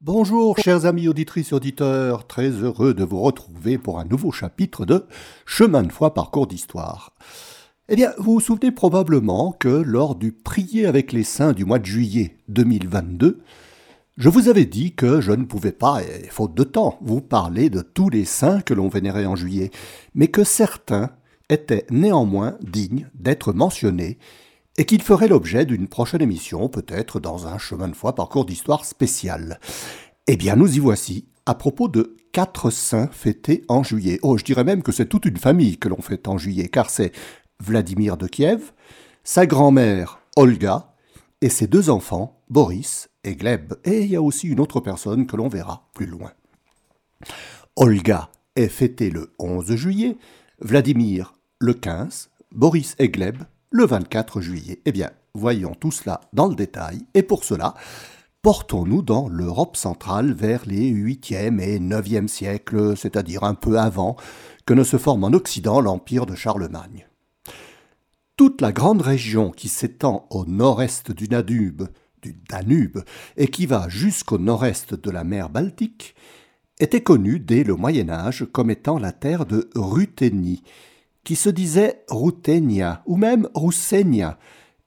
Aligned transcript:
Bonjour 0.00 0.56
chers 0.56 0.86
amis 0.86 1.08
auditrices 1.08 1.50
et 1.50 1.54
auditeurs, 1.56 2.28
très 2.28 2.50
heureux 2.50 2.94
de 2.94 3.02
vous 3.02 3.20
retrouver 3.20 3.78
pour 3.78 3.98
un 3.98 4.04
nouveau 4.04 4.30
chapitre 4.30 4.86
de 4.86 5.06
Chemin 5.44 5.82
de 5.82 5.90
foi 5.90 6.14
parcours 6.14 6.46
d'histoire. 6.46 7.16
Eh 7.88 7.96
bien, 7.96 8.12
vous 8.16 8.34
vous 8.34 8.40
souvenez 8.40 8.70
probablement 8.70 9.50
que 9.50 9.66
lors 9.66 10.14
du 10.14 10.30
Prier 10.30 10.86
avec 10.86 11.10
les 11.10 11.24
saints 11.24 11.52
du 11.52 11.64
mois 11.64 11.80
de 11.80 11.84
juillet 11.86 12.36
2022, 12.46 13.40
je 14.16 14.28
vous 14.28 14.48
avais 14.48 14.66
dit 14.66 14.94
que 14.94 15.20
je 15.20 15.32
ne 15.32 15.44
pouvais 15.44 15.72
pas, 15.72 16.00
et 16.04 16.28
faute 16.28 16.54
de 16.54 16.62
temps, 16.62 16.96
vous 17.02 17.20
parler 17.20 17.68
de 17.68 17.82
tous 17.82 18.08
les 18.08 18.24
saints 18.24 18.60
que 18.60 18.74
l'on 18.74 18.88
vénérait 18.88 19.26
en 19.26 19.34
juillet, 19.34 19.72
mais 20.14 20.28
que 20.28 20.44
certains 20.44 21.10
étaient 21.50 21.86
néanmoins 21.90 22.56
dignes 22.62 23.08
d'être 23.14 23.52
mentionnés 23.52 24.18
et 24.78 24.84
qu'il 24.84 25.02
ferait 25.02 25.28
l'objet 25.28 25.66
d'une 25.66 25.88
prochaine 25.88 26.22
émission, 26.22 26.68
peut-être 26.68 27.18
dans 27.18 27.48
un 27.48 27.58
chemin 27.58 27.88
de 27.88 27.96
foi 27.96 28.14
parcours 28.14 28.46
d'histoire 28.46 28.84
spécial. 28.84 29.58
Eh 30.28 30.36
bien, 30.36 30.54
nous 30.54 30.76
y 30.76 30.78
voici, 30.78 31.26
à 31.46 31.54
propos 31.56 31.88
de 31.88 32.16
quatre 32.32 32.70
saints 32.70 33.10
fêtés 33.10 33.64
en 33.66 33.82
juillet. 33.82 34.20
Oh, 34.22 34.38
je 34.38 34.44
dirais 34.44 34.62
même 34.62 34.84
que 34.84 34.92
c'est 34.92 35.08
toute 35.08 35.24
une 35.24 35.36
famille 35.36 35.78
que 35.78 35.88
l'on 35.88 36.00
fête 36.00 36.28
en 36.28 36.38
juillet, 36.38 36.68
car 36.68 36.90
c'est 36.90 37.10
Vladimir 37.58 38.16
de 38.16 38.28
Kiev, 38.28 38.72
sa 39.24 39.46
grand-mère 39.46 40.20
Olga, 40.36 40.94
et 41.40 41.48
ses 41.48 41.66
deux 41.66 41.90
enfants, 41.90 42.40
Boris 42.48 43.08
et 43.24 43.34
Gleb. 43.34 43.74
Et 43.84 44.02
il 44.02 44.10
y 44.10 44.16
a 44.16 44.22
aussi 44.22 44.46
une 44.46 44.60
autre 44.60 44.80
personne 44.80 45.26
que 45.26 45.36
l'on 45.36 45.48
verra 45.48 45.88
plus 45.92 46.06
loin. 46.06 46.30
Olga 47.74 48.30
est 48.54 48.68
fêtée 48.68 49.10
le 49.10 49.34
11 49.40 49.74
juillet, 49.74 50.16
Vladimir 50.60 51.34
le 51.58 51.74
15, 51.74 52.30
Boris 52.52 52.94
et 53.00 53.08
Gleb 53.08 53.42
le 53.70 53.86
24 53.86 54.40
juillet. 54.40 54.80
Eh 54.84 54.92
bien, 54.92 55.10
voyons 55.34 55.74
tout 55.74 55.90
cela 55.90 56.20
dans 56.32 56.46
le 56.46 56.54
détail, 56.54 57.00
et 57.14 57.22
pour 57.22 57.44
cela, 57.44 57.74
portons-nous 58.42 59.02
dans 59.02 59.28
l'Europe 59.28 59.76
centrale 59.76 60.32
vers 60.32 60.64
les 60.66 60.90
8e 60.90 61.60
et 61.60 61.78
9e 61.78 62.28
siècles, 62.28 62.96
c'est-à-dire 62.96 63.44
un 63.44 63.54
peu 63.54 63.78
avant 63.78 64.16
que 64.66 64.74
ne 64.74 64.84
se 64.84 64.96
forme 64.96 65.24
en 65.24 65.32
Occident 65.32 65.80
l'empire 65.80 66.26
de 66.26 66.34
Charlemagne. 66.34 67.06
Toute 68.36 68.60
la 68.60 68.70
grande 68.72 69.02
région 69.02 69.50
qui 69.50 69.68
s'étend 69.68 70.26
au 70.30 70.44
nord-est 70.44 71.10
du 71.10 71.26
Danube, 71.26 71.88
du 72.22 72.36
Danube 72.48 73.02
et 73.36 73.48
qui 73.48 73.66
va 73.66 73.88
jusqu'au 73.88 74.38
nord-est 74.38 74.94
de 74.94 75.10
la 75.10 75.24
mer 75.24 75.50
Baltique 75.50 76.14
était 76.78 77.02
connue 77.02 77.40
dès 77.40 77.64
le 77.64 77.74
Moyen 77.74 78.08
Âge 78.10 78.46
comme 78.52 78.70
étant 78.70 78.98
la 78.98 79.12
terre 79.12 79.46
de 79.46 79.68
Ruthénie, 79.74 80.62
qui 81.24 81.36
se 81.36 81.48
disait 81.48 82.04
Rutenia 82.08 83.02
ou 83.06 83.16
même 83.16 83.48
Roussenia, 83.54 84.38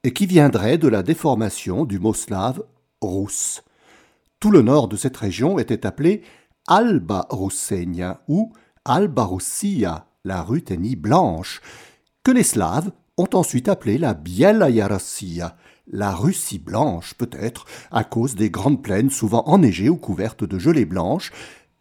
et 0.04 0.14
qui 0.14 0.26
viendrait 0.26 0.78
de 0.78 0.88
la 0.88 1.04
déformation 1.04 1.86
du 1.86 2.00
mot 2.00 2.14
slave 2.14 2.64
rousse. 3.02 3.64
Tout 4.40 4.52
le 4.52 4.64
nord 4.64 4.88
de 4.88 4.98
cette 4.98 5.18
région 5.18 5.60
était 5.60 5.86
appelé 5.86 6.24
Alba 6.68 7.28
Roussenia 7.30 8.22
ou 8.28 8.54
Alba 8.86 9.24
Roussia, 9.24 10.08
la 10.24 10.42
Ruthénie 10.42 10.96
blanche, 10.96 11.62
que 12.24 12.32
les 12.32 12.44
Slaves 12.44 12.92
ont 13.18 13.30
ensuite 13.34 13.68
appelé 13.68 13.98
la 13.98 14.14
Bielaya 14.14 14.88
Russia, 14.88 15.56
la 15.88 16.12
Russie 16.12 16.60
blanche 16.60 17.14
peut-être, 17.16 17.66
à 17.92 18.04
cause 18.04 18.36
des 18.36 18.50
grandes 18.50 18.82
plaines 18.82 19.10
souvent 19.10 19.44
enneigées 19.46 19.90
ou 19.90 19.98
couvertes 19.98 20.44
de 20.44 20.58
gelée 20.58 20.86
blanche, 20.86 21.32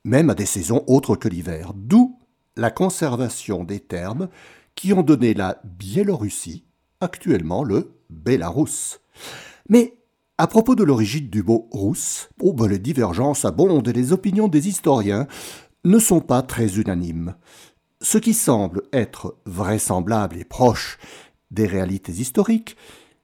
même 0.04 0.30
à 0.30 0.34
des 0.34 0.46
saisons 0.46 0.84
autres 0.86 1.16
que 1.16 1.28
l'hiver, 1.28 1.72
d'où 1.74 2.18
la 2.56 2.70
conservation 2.70 3.64
des 3.64 3.80
termes 3.80 4.28
qui 4.74 4.92
ont 4.92 5.02
donné 5.02 5.34
la 5.34 5.60
Biélorussie, 5.64 6.64
actuellement 7.00 7.64
le 7.64 7.92
Bélarus. 8.08 9.00
Mais 9.68 9.94
à 10.38 10.46
propos 10.46 10.74
de 10.74 10.84
l'origine 10.84 11.28
du 11.28 11.42
mot 11.42 11.68
russe, 11.72 12.30
oh 12.40 12.52
ben 12.52 12.66
les 12.66 12.78
divergences 12.78 13.44
abondent 13.44 13.88
et 13.88 13.92
les 13.92 14.12
opinions 14.12 14.48
des 14.48 14.68
historiens 14.68 15.26
ne 15.84 15.98
sont 15.98 16.20
pas 16.20 16.42
très 16.42 16.78
unanimes. 16.78 17.34
Ce 18.00 18.18
qui 18.18 18.32
semble 18.32 18.82
être 18.92 19.36
vraisemblable 19.44 20.38
et 20.38 20.44
proche 20.44 20.98
des 21.50 21.66
réalités 21.66 22.12
historiques, 22.12 22.76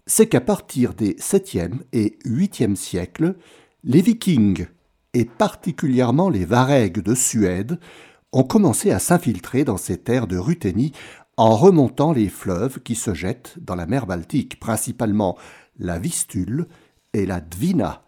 c'est 0.06 0.27
qu'à 0.28 0.41
partir 0.41 0.95
des 0.95 1.15
7e 1.15 1.81
et 1.93 2.19
8e 2.25 2.77
siècles, 2.77 3.37
les 3.83 4.03
Vikings, 4.03 4.67
et 5.15 5.25
particulièrement 5.25 6.28
les 6.28 6.45
Varegs 6.45 7.03
de 7.03 7.15
Suède, 7.15 7.81
ont 8.33 8.45
commencé 8.45 8.91
à 8.91 8.99
s'infiltrer 8.99 9.65
dans 9.65 9.77
ces 9.77 9.99
terres 9.99 10.27
de 10.27 10.39
Ruthénie 10.39 10.93
en 11.37 11.55
remontant 11.55 12.13
les 12.13 12.29
fleuves 12.29 12.81
qui 12.81 12.95
se 12.95 13.15
jettent 13.15 13.55
dans 13.61 13.75
la 13.75 13.87
mer 13.87 14.07
Baltique, 14.07 14.59
principalement 14.59 15.37
la 15.79 15.99
Vistule 15.99 16.67
et 17.13 17.27
la 17.27 17.41
Dvina, 17.41 18.03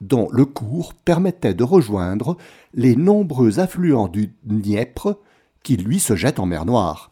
dont 0.00 0.28
le 0.32 0.44
cours 0.44 0.94
permettait 0.94 1.54
de 1.54 1.64
rejoindre 1.64 2.36
les 2.74 2.96
nombreux 2.96 3.60
affluents 3.60 4.08
du 4.08 4.34
Dniepr 4.44 5.14
qui 5.62 5.76
lui 5.76 6.00
se 6.00 6.16
jettent 6.16 6.40
en 6.40 6.46
mer 6.46 6.64
Noire. 6.64 7.10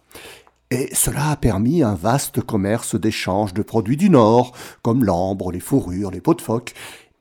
Et 0.72 0.88
cela 0.94 1.30
a 1.30 1.36
permis 1.36 1.82
un 1.82 1.94
vaste 1.94 2.40
commerce 2.40 2.94
d'échange 2.94 3.54
de 3.54 3.62
produits 3.62 3.96
du 3.96 4.10
Nord, 4.10 4.52
comme 4.82 5.04
l'ambre, 5.04 5.50
les 5.50 5.60
fourrures, 5.60 6.10
les 6.10 6.20
peaux 6.20 6.34
de 6.34 6.42
phoque, 6.42 6.74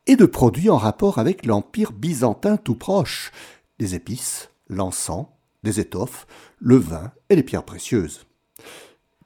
et 0.06 0.16
de 0.16 0.26
produits 0.26 0.70
en 0.70 0.76
rapport 0.76 1.18
avec 1.18 1.46
l'Empire 1.46 1.92
byzantin 1.92 2.56
tout 2.56 2.74
proche, 2.74 3.32
des 3.78 3.94
épices, 3.94 4.50
l'encens, 4.70 5.26
des 5.62 5.80
étoffes, 5.80 6.26
le 6.58 6.76
vin 6.76 7.12
et 7.28 7.36
les 7.36 7.42
pierres 7.42 7.64
précieuses. 7.64 8.26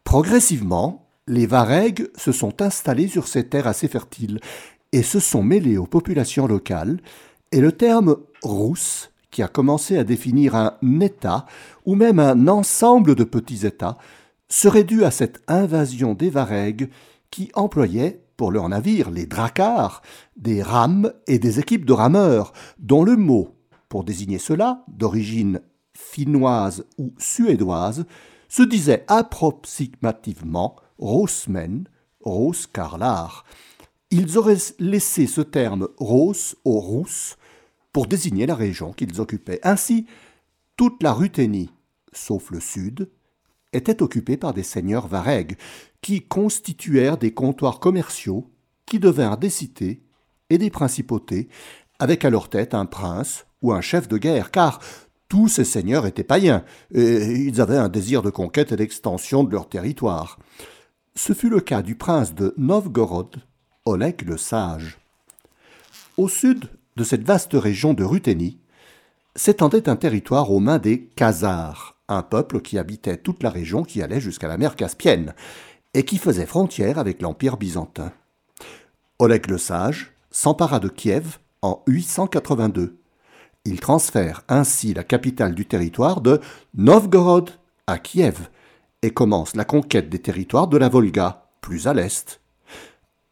Progressivement, 0.02 1.08
les 1.26 1.46
Varegs 1.46 2.08
se 2.16 2.32
sont 2.32 2.60
installés 2.60 3.08
sur 3.08 3.28
ces 3.28 3.48
terres 3.48 3.66
assez 3.66 3.88
fertiles 3.88 4.40
et 4.92 5.02
se 5.02 5.20
sont 5.20 5.42
mêlés 5.42 5.78
aux 5.78 5.86
populations 5.86 6.46
locales, 6.46 7.00
et 7.52 7.60
le 7.60 7.72
terme 7.72 8.16
rousse, 8.42 9.10
qui 9.30 9.42
a 9.42 9.48
commencé 9.48 9.98
à 9.98 10.04
définir 10.04 10.54
un 10.54 10.76
État 11.00 11.46
ou 11.84 11.94
même 11.94 12.20
un 12.20 12.46
ensemble 12.46 13.14
de 13.14 13.24
petits 13.24 13.66
États, 13.66 13.98
serait 14.48 14.84
dû 14.84 15.04
à 15.04 15.10
cette 15.10 15.42
invasion 15.48 16.14
des 16.14 16.30
Varegs 16.30 16.90
qui 17.30 17.50
employaient 17.54 18.24
pour 18.36 18.52
leurs 18.52 18.68
navires 18.68 19.10
les 19.10 19.26
dracars, 19.26 20.02
des 20.36 20.62
rames 20.62 21.12
et 21.26 21.38
des 21.38 21.58
équipes 21.58 21.84
de 21.84 21.92
rameurs, 21.92 22.52
dont 22.78 23.02
le 23.02 23.16
mot, 23.16 23.53
pour 23.94 24.02
désigner 24.02 24.40
cela, 24.40 24.84
d'origine 24.88 25.60
finnoise 25.96 26.84
ou 26.98 27.14
suédoise, 27.16 28.06
se 28.48 28.64
disait 28.64 29.04
approximativement 29.06 30.74
Rosmen, 30.98 31.84
Roskarlar. 32.20 33.44
Ils 34.10 34.36
auraient 34.36 34.58
laissé 34.80 35.28
ce 35.28 35.42
terme 35.42 35.86
Ros 35.96 36.56
aux 36.64 36.80
Rousses 36.80 37.36
pour 37.92 38.08
désigner 38.08 38.46
la 38.46 38.56
région 38.56 38.92
qu'ils 38.92 39.20
occupaient. 39.20 39.60
Ainsi, 39.62 40.06
toute 40.76 41.00
la 41.00 41.12
Ruthénie, 41.12 41.70
sauf 42.12 42.50
le 42.50 42.58
sud, 42.58 43.08
était 43.72 44.02
occupée 44.02 44.36
par 44.36 44.54
des 44.54 44.64
seigneurs 44.64 45.06
varegs, 45.06 45.56
qui 46.00 46.20
constituèrent 46.20 47.16
des 47.16 47.32
comptoirs 47.32 47.78
commerciaux 47.78 48.50
qui 48.86 48.98
devinrent 48.98 49.38
des 49.38 49.50
cités 49.50 50.02
et 50.50 50.58
des 50.58 50.70
principautés, 50.70 51.48
avec 52.00 52.24
à 52.24 52.30
leur 52.30 52.48
tête 52.48 52.74
un 52.74 52.86
prince 52.86 53.46
ou 53.64 53.72
un 53.72 53.80
chef 53.80 54.08
de 54.08 54.18
guerre, 54.18 54.50
car 54.50 54.78
tous 55.28 55.48
ces 55.48 55.64
seigneurs 55.64 56.06
étaient 56.06 56.22
païens, 56.22 56.64
et 56.92 57.32
ils 57.32 57.62
avaient 57.62 57.78
un 57.78 57.88
désir 57.88 58.20
de 58.20 58.28
conquête 58.28 58.72
et 58.72 58.76
d'extension 58.76 59.42
de 59.42 59.50
leur 59.50 59.70
territoire. 59.70 60.38
Ce 61.16 61.32
fut 61.32 61.48
le 61.48 61.60
cas 61.60 61.80
du 61.80 61.94
prince 61.94 62.34
de 62.34 62.54
Novgorod, 62.58 63.36
Oleg 63.86 64.20
le 64.28 64.36
Sage. 64.36 64.98
Au 66.18 66.28
sud 66.28 66.68
de 66.96 67.04
cette 67.04 67.24
vaste 67.24 67.54
région 67.54 67.94
de 67.94 68.04
Ruthénie, 68.04 68.58
s'étendait 69.34 69.88
un 69.88 69.96
territoire 69.96 70.52
aux 70.52 70.60
mains 70.60 70.78
des 70.78 71.06
Khazars, 71.16 71.96
un 72.08 72.22
peuple 72.22 72.60
qui 72.60 72.78
habitait 72.78 73.16
toute 73.16 73.42
la 73.42 73.50
région 73.50 73.82
qui 73.82 74.02
allait 74.02 74.20
jusqu'à 74.20 74.46
la 74.46 74.58
mer 74.58 74.76
Caspienne, 74.76 75.34
et 75.94 76.04
qui 76.04 76.18
faisait 76.18 76.46
frontière 76.46 76.98
avec 76.98 77.22
l'Empire 77.22 77.56
byzantin. 77.56 78.12
Oleg 79.18 79.48
le 79.48 79.56
Sage 79.56 80.12
s'empara 80.30 80.80
de 80.80 80.88
Kiev 80.88 81.38
en 81.62 81.82
882 81.86 82.98
il 83.64 83.80
transfère 83.80 84.42
ainsi 84.48 84.92
la 84.94 85.04
capitale 85.04 85.54
du 85.54 85.66
territoire 85.66 86.20
de 86.20 86.40
Novgorod 86.74 87.50
à 87.86 87.98
Kiev 87.98 88.48
et 89.02 89.10
commence 89.10 89.56
la 89.56 89.64
conquête 89.64 90.10
des 90.10 90.18
territoires 90.18 90.68
de 90.68 90.76
la 90.76 90.88
Volga, 90.88 91.46
plus 91.60 91.86
à 91.86 91.94
l'est. 91.94 92.40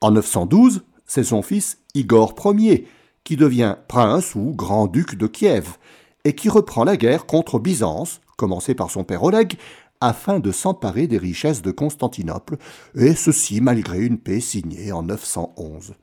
En 0.00 0.10
912, 0.12 0.84
c'est 1.06 1.24
son 1.24 1.42
fils 1.42 1.78
Igor 1.94 2.34
Ier 2.44 2.88
qui 3.24 3.36
devient 3.36 3.76
prince 3.88 4.34
ou 4.34 4.52
grand-duc 4.54 5.16
de 5.16 5.26
Kiev 5.26 5.76
et 6.24 6.34
qui 6.34 6.48
reprend 6.48 6.84
la 6.84 6.96
guerre 6.96 7.26
contre 7.26 7.58
Byzance, 7.58 8.20
commencée 8.36 8.74
par 8.74 8.90
son 8.90 9.04
père 9.04 9.22
Oleg, 9.22 9.58
afin 10.00 10.40
de 10.40 10.50
s'emparer 10.50 11.06
des 11.06 11.18
richesses 11.18 11.62
de 11.62 11.70
Constantinople, 11.70 12.56
et 12.96 13.14
ceci 13.14 13.60
malgré 13.60 14.00
une 14.00 14.18
paix 14.18 14.40
signée 14.40 14.90
en 14.92 15.04
911. 15.04 15.94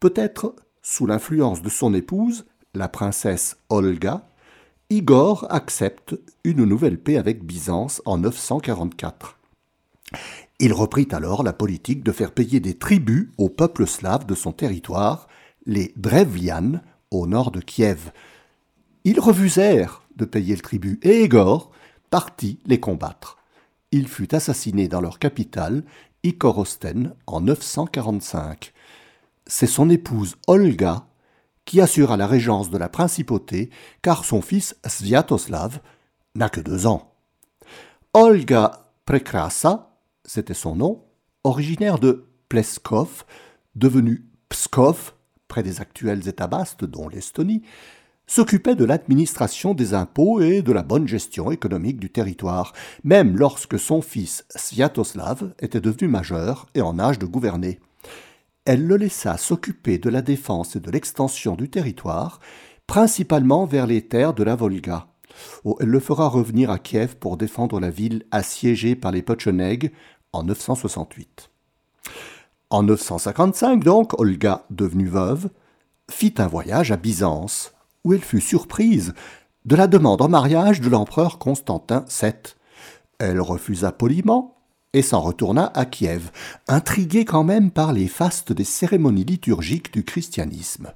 Peut-être 0.00 0.54
sous 0.82 1.06
l'influence 1.06 1.62
de 1.62 1.70
son 1.70 1.94
épouse, 1.94 2.44
la 2.74 2.88
princesse 2.88 3.56
Olga, 3.68 4.26
Igor 4.90 5.46
accepte 5.50 6.16
une 6.44 6.64
nouvelle 6.64 6.98
paix 6.98 7.16
avec 7.16 7.44
Byzance 7.44 8.02
en 8.04 8.18
944. 8.18 9.38
Il 10.58 10.72
reprit 10.72 11.08
alors 11.12 11.42
la 11.42 11.52
politique 11.52 12.02
de 12.02 12.12
faire 12.12 12.32
payer 12.32 12.60
des 12.60 12.74
tribus 12.74 13.28
aux 13.38 13.48
peuples 13.48 13.86
slaves 13.86 14.26
de 14.26 14.34
son 14.34 14.52
territoire, 14.52 15.28
les 15.64 15.92
Drevlianes 15.96 16.82
au 17.10 17.26
nord 17.26 17.50
de 17.50 17.60
Kiev. 17.60 18.10
Ils 19.04 19.20
refusèrent 19.20 20.02
de 20.16 20.24
payer 20.24 20.54
le 20.54 20.62
tribut 20.62 20.98
et 21.02 21.22
Igor 21.22 21.70
partit 22.10 22.58
les 22.66 22.80
combattre. 22.80 23.38
Il 23.92 24.08
fut 24.08 24.34
assassiné 24.34 24.88
dans 24.88 25.00
leur 25.00 25.18
capitale, 25.18 25.84
Ikorosten, 26.24 27.14
en 27.26 27.40
945. 27.40 28.72
C'est 29.46 29.66
son 29.66 29.88
épouse 29.88 30.36
Olga 30.46 31.06
qui 31.64 31.80
assura 31.80 32.16
la 32.16 32.26
régence 32.26 32.70
de 32.70 32.78
la 32.78 32.88
principauté, 32.88 33.70
car 34.02 34.24
son 34.24 34.42
fils 34.42 34.76
Sviatoslav 34.86 35.80
n'a 36.34 36.48
que 36.48 36.60
deux 36.60 36.86
ans. 36.86 37.14
Olga 38.12 38.88
Prekrasa, 39.04 39.96
c'était 40.24 40.54
son 40.54 40.76
nom, 40.76 41.04
originaire 41.44 41.98
de 41.98 42.26
Pleskov, 42.48 43.24
devenu 43.74 44.26
Pskov, 44.48 45.12
près 45.48 45.62
des 45.62 45.80
actuels 45.80 46.28
États 46.28 46.46
basques, 46.46 46.84
dont 46.84 47.08
l'Estonie, 47.08 47.62
s'occupait 48.26 48.76
de 48.76 48.84
l'administration 48.84 49.74
des 49.74 49.92
impôts 49.92 50.40
et 50.40 50.62
de 50.62 50.72
la 50.72 50.84
bonne 50.84 51.08
gestion 51.08 51.50
économique 51.50 51.98
du 51.98 52.10
territoire, 52.10 52.72
même 53.02 53.36
lorsque 53.36 53.78
son 53.78 54.02
fils 54.02 54.44
Sviatoslav 54.54 55.52
était 55.58 55.80
devenu 55.80 56.06
majeur 56.06 56.66
et 56.74 56.80
en 56.80 57.00
âge 57.00 57.18
de 57.18 57.26
gouverner. 57.26 57.80
Elle 58.70 58.86
le 58.86 58.96
laissa 58.96 59.36
s'occuper 59.36 59.98
de 59.98 60.08
la 60.08 60.22
défense 60.22 60.76
et 60.76 60.80
de 60.80 60.92
l'extension 60.92 61.56
du 61.56 61.68
territoire, 61.68 62.38
principalement 62.86 63.64
vers 63.66 63.84
les 63.84 64.06
terres 64.06 64.32
de 64.32 64.44
la 64.44 64.54
Volga. 64.54 65.08
Oh, 65.64 65.76
elle 65.80 65.88
le 65.88 65.98
fera 65.98 66.28
revenir 66.28 66.70
à 66.70 66.78
Kiev 66.78 67.16
pour 67.16 67.36
défendre 67.36 67.80
la 67.80 67.90
ville 67.90 68.26
assiégée 68.30 68.94
par 68.94 69.10
les 69.10 69.22
Pecheneg 69.22 69.90
en 70.32 70.44
968. 70.44 71.50
En 72.70 72.84
955, 72.84 73.82
donc, 73.82 74.12
Olga, 74.20 74.64
devenue 74.70 75.08
veuve, 75.08 75.50
fit 76.08 76.34
un 76.38 76.46
voyage 76.46 76.92
à 76.92 76.96
Byzance, 76.96 77.74
où 78.04 78.12
elle 78.12 78.22
fut 78.22 78.40
surprise 78.40 79.14
de 79.64 79.74
la 79.74 79.88
demande 79.88 80.22
en 80.22 80.28
mariage 80.28 80.80
de 80.80 80.88
l'empereur 80.88 81.40
Constantin 81.40 82.04
VII. 82.08 82.34
Elle 83.18 83.40
refusa 83.40 83.90
poliment 83.90 84.59
et 84.92 85.02
s'en 85.02 85.20
retourna 85.20 85.70
à 85.74 85.84
Kiev, 85.84 86.30
intriguée 86.68 87.24
quand 87.24 87.44
même 87.44 87.70
par 87.70 87.92
les 87.92 88.08
fastes 88.08 88.52
des 88.52 88.64
cérémonies 88.64 89.24
liturgiques 89.24 89.92
du 89.92 90.04
christianisme. 90.04 90.92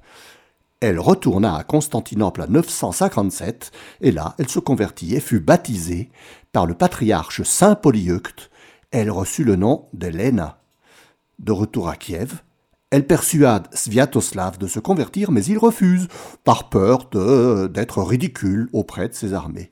Elle 0.81 0.99
retourna 0.99 1.55
à 1.55 1.63
Constantinople 1.63 2.41
en 2.41 2.47
957, 2.47 3.71
et 4.01 4.11
là 4.11 4.35
elle 4.37 4.49
se 4.49 4.59
convertit 4.59 5.15
et 5.15 5.19
fut 5.19 5.39
baptisée 5.39 6.09
par 6.51 6.65
le 6.65 6.73
patriarche 6.73 7.43
Saint 7.43 7.75
Polyeucte. 7.75 8.49
Elle 8.91 9.09
reçut 9.09 9.43
le 9.43 9.55
nom 9.55 9.87
d'Helena. 9.93 10.59
De 11.39 11.51
retour 11.51 11.89
à 11.89 11.95
Kiev, 11.95 12.41
elle 12.91 13.07
persuade 13.07 13.67
Sviatoslav 13.73 14.57
de 14.57 14.67
se 14.67 14.79
convertir, 14.79 15.31
mais 15.31 15.43
il 15.43 15.57
refuse, 15.57 16.07
par 16.43 16.69
peur 16.69 17.09
d'être 17.69 18.01
ridicule 18.01 18.69
auprès 18.71 19.09
de 19.09 19.13
ses 19.13 19.33
armées. 19.33 19.71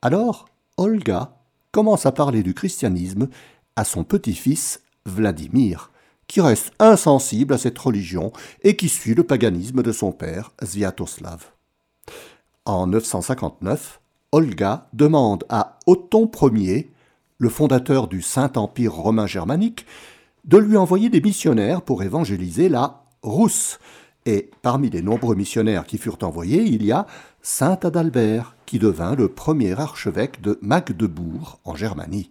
Alors, 0.00 0.46
Olga 0.76 1.36
commence 1.72 2.06
à 2.06 2.12
parler 2.12 2.42
du 2.42 2.54
christianisme 2.54 3.28
à 3.76 3.84
son 3.84 4.04
petit-fils 4.04 4.82
Vladimir, 5.06 5.90
qui 6.28 6.40
reste 6.40 6.72
insensible 6.78 7.54
à 7.54 7.58
cette 7.58 7.78
religion 7.78 8.32
et 8.62 8.76
qui 8.76 8.88
suit 8.88 9.14
le 9.14 9.24
paganisme 9.24 9.82
de 9.82 9.92
son 9.92 10.12
père, 10.12 10.52
Sviatoslav. 10.62 11.46
En 12.64 12.86
959, 12.86 14.00
Olga 14.30 14.86
demande 14.92 15.44
à 15.48 15.78
Othon 15.86 16.30
Ier, 16.54 16.92
le 17.38 17.48
fondateur 17.48 18.06
du 18.06 18.22
Saint-Empire 18.22 18.94
romain 18.94 19.26
germanique, 19.26 19.84
de 20.44 20.58
lui 20.58 20.76
envoyer 20.76 21.08
des 21.08 21.20
missionnaires 21.20 21.82
pour 21.82 22.02
évangéliser 22.02 22.68
la 22.68 23.04
Rousse. 23.22 23.78
Et 24.24 24.50
parmi 24.62 24.90
les 24.90 25.02
nombreux 25.02 25.34
missionnaires 25.34 25.86
qui 25.86 25.98
furent 25.98 26.18
envoyés, 26.22 26.62
il 26.62 26.84
y 26.84 26.92
a 26.92 27.06
Saint 27.42 27.78
Adalbert, 27.82 28.56
qui 28.66 28.78
devint 28.78 29.14
le 29.14 29.28
premier 29.28 29.78
archevêque 29.78 30.40
de 30.40 30.58
Magdebourg 30.62 31.58
en 31.64 31.74
Germanie. 31.74 32.30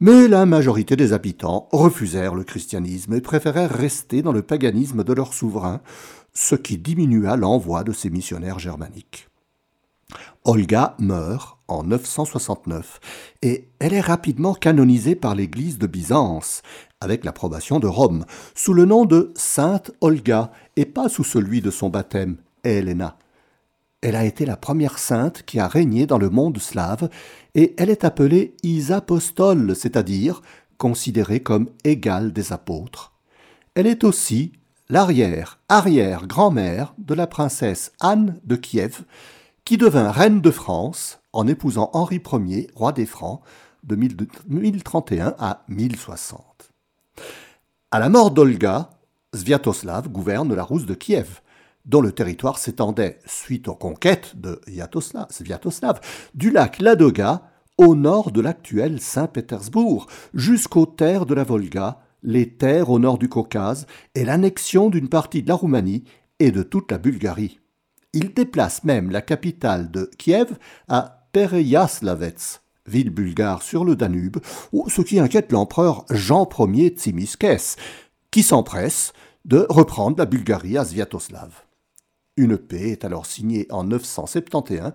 Mais 0.00 0.28
la 0.28 0.46
majorité 0.46 0.96
des 0.96 1.12
habitants 1.12 1.68
refusèrent 1.72 2.34
le 2.34 2.44
christianisme 2.44 3.14
et 3.14 3.20
préférèrent 3.20 3.70
rester 3.70 4.22
dans 4.22 4.32
le 4.32 4.42
paganisme 4.42 5.02
de 5.02 5.12
leur 5.12 5.34
souverain, 5.34 5.80
ce 6.32 6.54
qui 6.54 6.78
diminua 6.78 7.36
l'envoi 7.36 7.82
de 7.82 7.92
ces 7.92 8.08
missionnaires 8.08 8.60
germaniques. 8.60 9.28
Olga 10.44 10.94
meurt 10.98 11.58
en 11.66 11.82
969 11.82 13.00
et 13.42 13.68
elle 13.78 13.92
est 13.92 14.00
rapidement 14.00 14.54
canonisée 14.54 15.16
par 15.16 15.34
l'Église 15.34 15.78
de 15.78 15.86
Byzance, 15.86 16.62
avec 17.00 17.24
l'approbation 17.24 17.80
de 17.80 17.86
Rome, 17.86 18.24
sous 18.54 18.74
le 18.74 18.84
nom 18.84 19.04
de 19.04 19.32
Sainte 19.36 19.92
Olga 20.00 20.50
et 20.76 20.84
pas 20.84 21.08
sous 21.08 21.24
celui 21.24 21.60
de 21.60 21.70
son 21.70 21.90
baptême, 21.90 22.36
Helena. 22.64 23.16
Elle 24.00 24.16
a 24.16 24.24
été 24.24 24.46
la 24.46 24.56
première 24.56 24.98
sainte 24.98 25.42
qui 25.42 25.58
a 25.58 25.66
régné 25.66 26.06
dans 26.06 26.18
le 26.18 26.30
monde 26.30 26.58
slave 26.58 27.10
et 27.54 27.74
elle 27.78 27.90
est 27.90 28.04
appelée 28.04 28.54
Isapostole, 28.62 29.74
c'est-à-dire 29.74 30.40
considérée 30.76 31.40
comme 31.40 31.68
égale 31.84 32.32
des 32.32 32.52
apôtres. 32.52 33.12
Elle 33.74 33.88
est 33.88 34.04
aussi 34.04 34.52
l'arrière-arrière-grand-mère 34.88 36.94
de 36.98 37.14
la 37.14 37.26
princesse 37.26 37.92
Anne 38.00 38.40
de 38.44 38.56
Kiev, 38.56 39.02
qui 39.64 39.76
devint 39.76 40.10
reine 40.10 40.40
de 40.40 40.50
France 40.50 41.20
en 41.32 41.46
épousant 41.46 41.90
Henri 41.92 42.20
Ier, 42.32 42.68
roi 42.74 42.92
des 42.92 43.06
Francs, 43.06 43.40
de 43.84 43.94
1031 43.96 45.34
à 45.38 45.64
1060. 45.68 46.67
À 47.90 47.98
la 47.98 48.08
mort 48.08 48.30
d'Olga, 48.30 48.90
Sviatoslav 49.34 50.08
gouverne 50.08 50.54
la 50.54 50.62
Rousse 50.62 50.86
de 50.86 50.94
Kiev, 50.94 51.40
dont 51.84 52.00
le 52.00 52.12
territoire 52.12 52.58
s'étendait, 52.58 53.18
suite 53.26 53.68
aux 53.68 53.74
conquêtes 53.74 54.32
de 54.36 54.60
Sviatoslav, 54.66 56.00
du 56.34 56.50
lac 56.50 56.80
Ladoga 56.80 57.42
au 57.78 57.94
nord 57.94 58.32
de 58.32 58.40
l'actuel 58.40 59.00
Saint-Pétersbourg, 59.00 60.08
jusqu'aux 60.34 60.86
terres 60.86 61.26
de 61.26 61.34
la 61.34 61.44
Volga, 61.44 62.00
les 62.22 62.50
terres 62.50 62.90
au 62.90 62.98
nord 62.98 63.18
du 63.18 63.28
Caucase 63.28 63.86
et 64.14 64.24
l'annexion 64.24 64.90
d'une 64.90 65.08
partie 65.08 65.42
de 65.42 65.48
la 65.48 65.54
Roumanie 65.54 66.04
et 66.40 66.50
de 66.50 66.62
toute 66.62 66.90
la 66.90 66.98
Bulgarie. 66.98 67.60
Il 68.12 68.34
déplace 68.34 68.84
même 68.84 69.10
la 69.10 69.22
capitale 69.22 69.90
de 69.90 70.10
Kiev 70.18 70.58
à 70.88 71.28
Pereyaslavets, 71.32 72.60
ville 72.88 73.10
bulgare 73.10 73.62
sur 73.62 73.84
le 73.84 73.94
Danube, 73.94 74.38
ce 74.88 75.02
qui 75.02 75.20
inquiète 75.20 75.52
l'empereur 75.52 76.04
Jean 76.10 76.48
Ier 76.58 76.88
Tsimiskès, 76.88 77.76
qui 78.30 78.42
s'empresse 78.42 79.12
de 79.44 79.66
reprendre 79.68 80.18
la 80.18 80.26
Bulgarie 80.26 80.76
à 80.76 80.84
Sviatoslav. 80.84 81.62
Une 82.36 82.56
paix 82.56 82.90
est 82.90 83.04
alors 83.04 83.26
signée 83.26 83.66
en 83.70 83.84
971, 83.84 84.92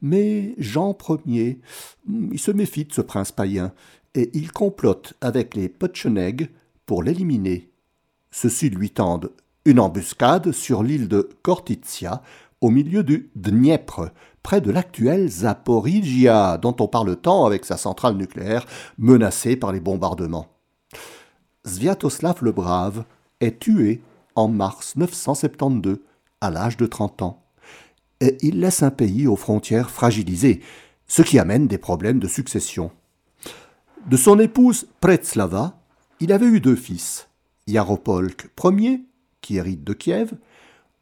mais 0.00 0.54
Jean 0.58 0.96
Ier 1.26 1.60
hmm, 2.06 2.36
se 2.36 2.50
méfie 2.50 2.84
de 2.84 2.92
ce 2.92 3.02
prince 3.02 3.32
païen 3.32 3.72
et 4.14 4.30
il 4.32 4.50
complote 4.50 5.14
avec 5.20 5.54
les 5.54 5.68
Pecheneg 5.68 6.48
pour 6.86 7.02
l'éliminer. 7.02 7.68
Ceux-ci 8.30 8.70
lui 8.70 8.90
tendent 8.90 9.30
une 9.66 9.80
embuscade 9.80 10.52
sur 10.52 10.82
l'île 10.82 11.08
de 11.08 11.28
Kortitsia, 11.42 12.22
au 12.60 12.70
milieu 12.70 13.02
du 13.02 13.30
Dniepr, 13.36 14.10
près 14.46 14.60
de 14.60 14.70
l'actuelle 14.70 15.28
Zaporizhia, 15.28 16.56
dont 16.56 16.76
on 16.78 16.86
parle 16.86 17.16
tant 17.16 17.46
avec 17.46 17.64
sa 17.64 17.76
centrale 17.76 18.14
nucléaire 18.14 18.64
menacée 18.96 19.56
par 19.56 19.72
les 19.72 19.80
bombardements. 19.80 20.46
Sviatoslav 21.64 22.44
le 22.44 22.52
Brave 22.52 23.02
est 23.40 23.58
tué 23.58 24.02
en 24.36 24.46
mars 24.46 24.94
972, 24.94 25.98
à 26.40 26.50
l'âge 26.50 26.76
de 26.76 26.86
30 26.86 27.22
ans. 27.22 27.42
Et 28.20 28.36
il 28.40 28.60
laisse 28.60 28.84
un 28.84 28.92
pays 28.92 29.26
aux 29.26 29.34
frontières 29.34 29.90
fragilisées, 29.90 30.60
ce 31.08 31.22
qui 31.22 31.40
amène 31.40 31.66
des 31.66 31.78
problèmes 31.78 32.20
de 32.20 32.28
succession. 32.28 32.92
De 34.06 34.16
son 34.16 34.38
épouse 34.38 34.86
Pretslava, 35.00 35.76
il 36.20 36.32
avait 36.32 36.46
eu 36.46 36.60
deux 36.60 36.76
fils, 36.76 37.26
Yaropolk 37.66 38.48
Ier, 38.62 39.00
qui 39.40 39.56
hérite 39.56 39.82
de 39.82 39.92
Kiev, 39.92 40.34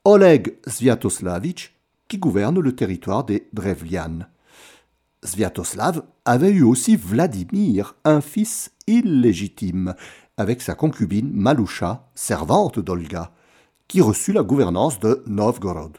Oleg 0.06 0.56
Sviatoslavitch, 0.66 1.73
qui 2.08 2.18
gouverne 2.18 2.60
le 2.60 2.74
territoire 2.74 3.24
des 3.24 3.48
Drevlian. 3.52 4.20
Sviatoslav 5.22 6.02
avait 6.24 6.50
eu 6.50 6.62
aussi 6.62 6.96
Vladimir, 6.96 7.94
un 8.04 8.20
fils 8.20 8.70
illégitime, 8.86 9.94
avec 10.36 10.60
sa 10.60 10.74
concubine 10.74 11.30
Maloucha, 11.32 12.08
servante 12.14 12.78
d'Olga, 12.78 13.32
qui 13.88 14.00
reçut 14.00 14.32
la 14.32 14.42
gouvernance 14.42 15.00
de 15.00 15.22
Novgorod. 15.26 15.98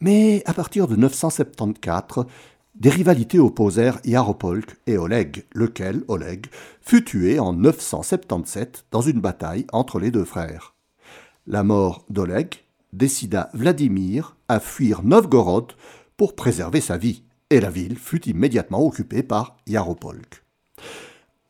Mais 0.00 0.42
à 0.46 0.54
partir 0.54 0.86
de 0.86 0.96
974, 0.96 2.26
des 2.74 2.90
rivalités 2.90 3.38
opposèrent 3.38 4.00
Yaropolk 4.04 4.76
et 4.86 4.98
Oleg, 4.98 5.44
lequel, 5.52 6.02
Oleg, 6.08 6.46
fut 6.80 7.04
tué 7.04 7.38
en 7.38 7.52
977 7.52 8.86
dans 8.90 9.00
une 9.00 9.20
bataille 9.20 9.66
entre 9.72 10.00
les 10.00 10.10
deux 10.10 10.24
frères. 10.24 10.74
La 11.46 11.62
mort 11.62 12.04
d'Oleg 12.10 12.54
décida 12.92 13.50
Vladimir 13.54 14.33
à 14.48 14.60
fuir 14.60 15.02
Novgorod 15.02 15.72
pour 16.16 16.34
préserver 16.34 16.80
sa 16.80 16.96
vie, 16.96 17.22
et 17.50 17.60
la 17.60 17.70
ville 17.70 17.96
fut 17.96 18.28
immédiatement 18.28 18.84
occupée 18.84 19.22
par 19.22 19.56
Yaropolk. 19.66 20.44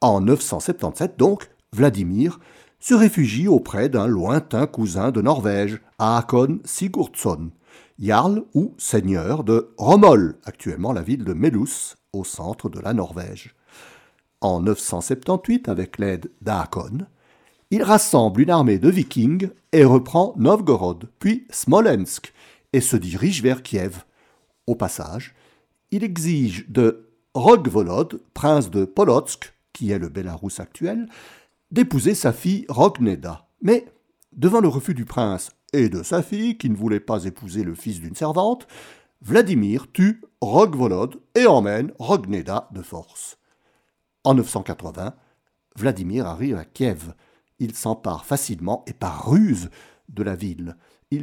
En 0.01 0.21
977 0.21 1.17
donc, 1.19 1.51
Vladimir 1.73 2.39
se 2.79 2.95
réfugie 2.95 3.49
auprès 3.49 3.89
d'un 3.89 4.07
lointain 4.07 4.67
cousin 4.67 5.11
de 5.11 5.23
Norvège, 5.23 5.81
Haakon 5.99 6.61
Sigurdsson, 6.65 7.51
jarl 7.99 8.45
ou 8.55 8.75
seigneur 8.77 9.45
de 9.45 9.73
Romol, 9.79 10.37
actuellement 10.45 10.93
la 10.93 11.03
ville 11.03 11.25
de 11.25 11.33
Melus, 11.33 11.97
au 12.13 12.25
centre 12.25 12.69
de 12.69 12.81
la 12.81 12.93
Norvège. 12.93 13.55
En 14.41 14.61
978, 14.61 15.69
avec 15.69 15.99
l'aide 15.99 16.31
d'Haakon, 16.43 17.07
il 17.71 17.83
rassemble 17.83 18.43
une 18.43 18.51
armée 18.51 18.79
de 18.79 18.91
vikings 18.91 19.49
et 19.73 19.85
reprend 19.85 20.35
Novgorod, 20.37 21.09
puis 21.19 21.47
Smolensk, 21.51 22.33
et 22.75 22.81
se 22.81 22.97
dirige 22.97 23.40
vers 23.40 23.62
Kiev. 23.62 24.02
Au 24.66 24.75
passage, 24.75 25.37
il 25.93 26.02
exige 26.02 26.69
de 26.69 27.09
Rogvolod, 27.33 28.21
prince 28.35 28.69
de 28.69 28.85
Polotsk, 28.85 29.54
qui 29.73 29.93
est 29.93 29.99
le 29.99 30.09
Bélarus 30.09 30.59
actuel, 30.59 31.09
d'épouser 31.71 32.16
sa 32.16 32.33
fille 32.33 32.66
Rogneda. 32.69 33.47
Mais, 33.62 33.87
devant 34.33 34.61
le 34.61 34.66
refus 34.66 34.95
du 34.95 35.04
prince 35.04 35.52
et 35.73 35.88
de 35.88 36.02
sa 36.02 36.21
fille, 36.21 36.59
qui 36.59 36.69
ne 36.69 36.75
voulait 36.76 36.99
pas 36.99 37.25
épouser 37.26 37.62
le 37.62 37.76
fils 37.76 38.00
d'une 38.00 38.16
servante, 38.16 38.66
Vladimir 39.23 39.87
tue 39.93 40.21
Rogvolod 40.40 41.21
et 41.37 41.47
emmène 41.47 41.93
Rogneda 42.00 42.69
de 42.73 42.83
force. 42.83 43.38
En 44.25 44.35
980, 44.35 45.14
Vladimir 45.76 46.26
arrive 46.26 46.57
à 46.57 46.64
Kiev. 46.64 47.14
Il 47.61 47.76
s'empare 47.76 48.25
facilement 48.25 48.85
et 48.88 48.95
par 48.95 49.31
ruse 49.31 49.71
de 50.09 50.25
la 50.25 50.35
ville. 50.35 50.76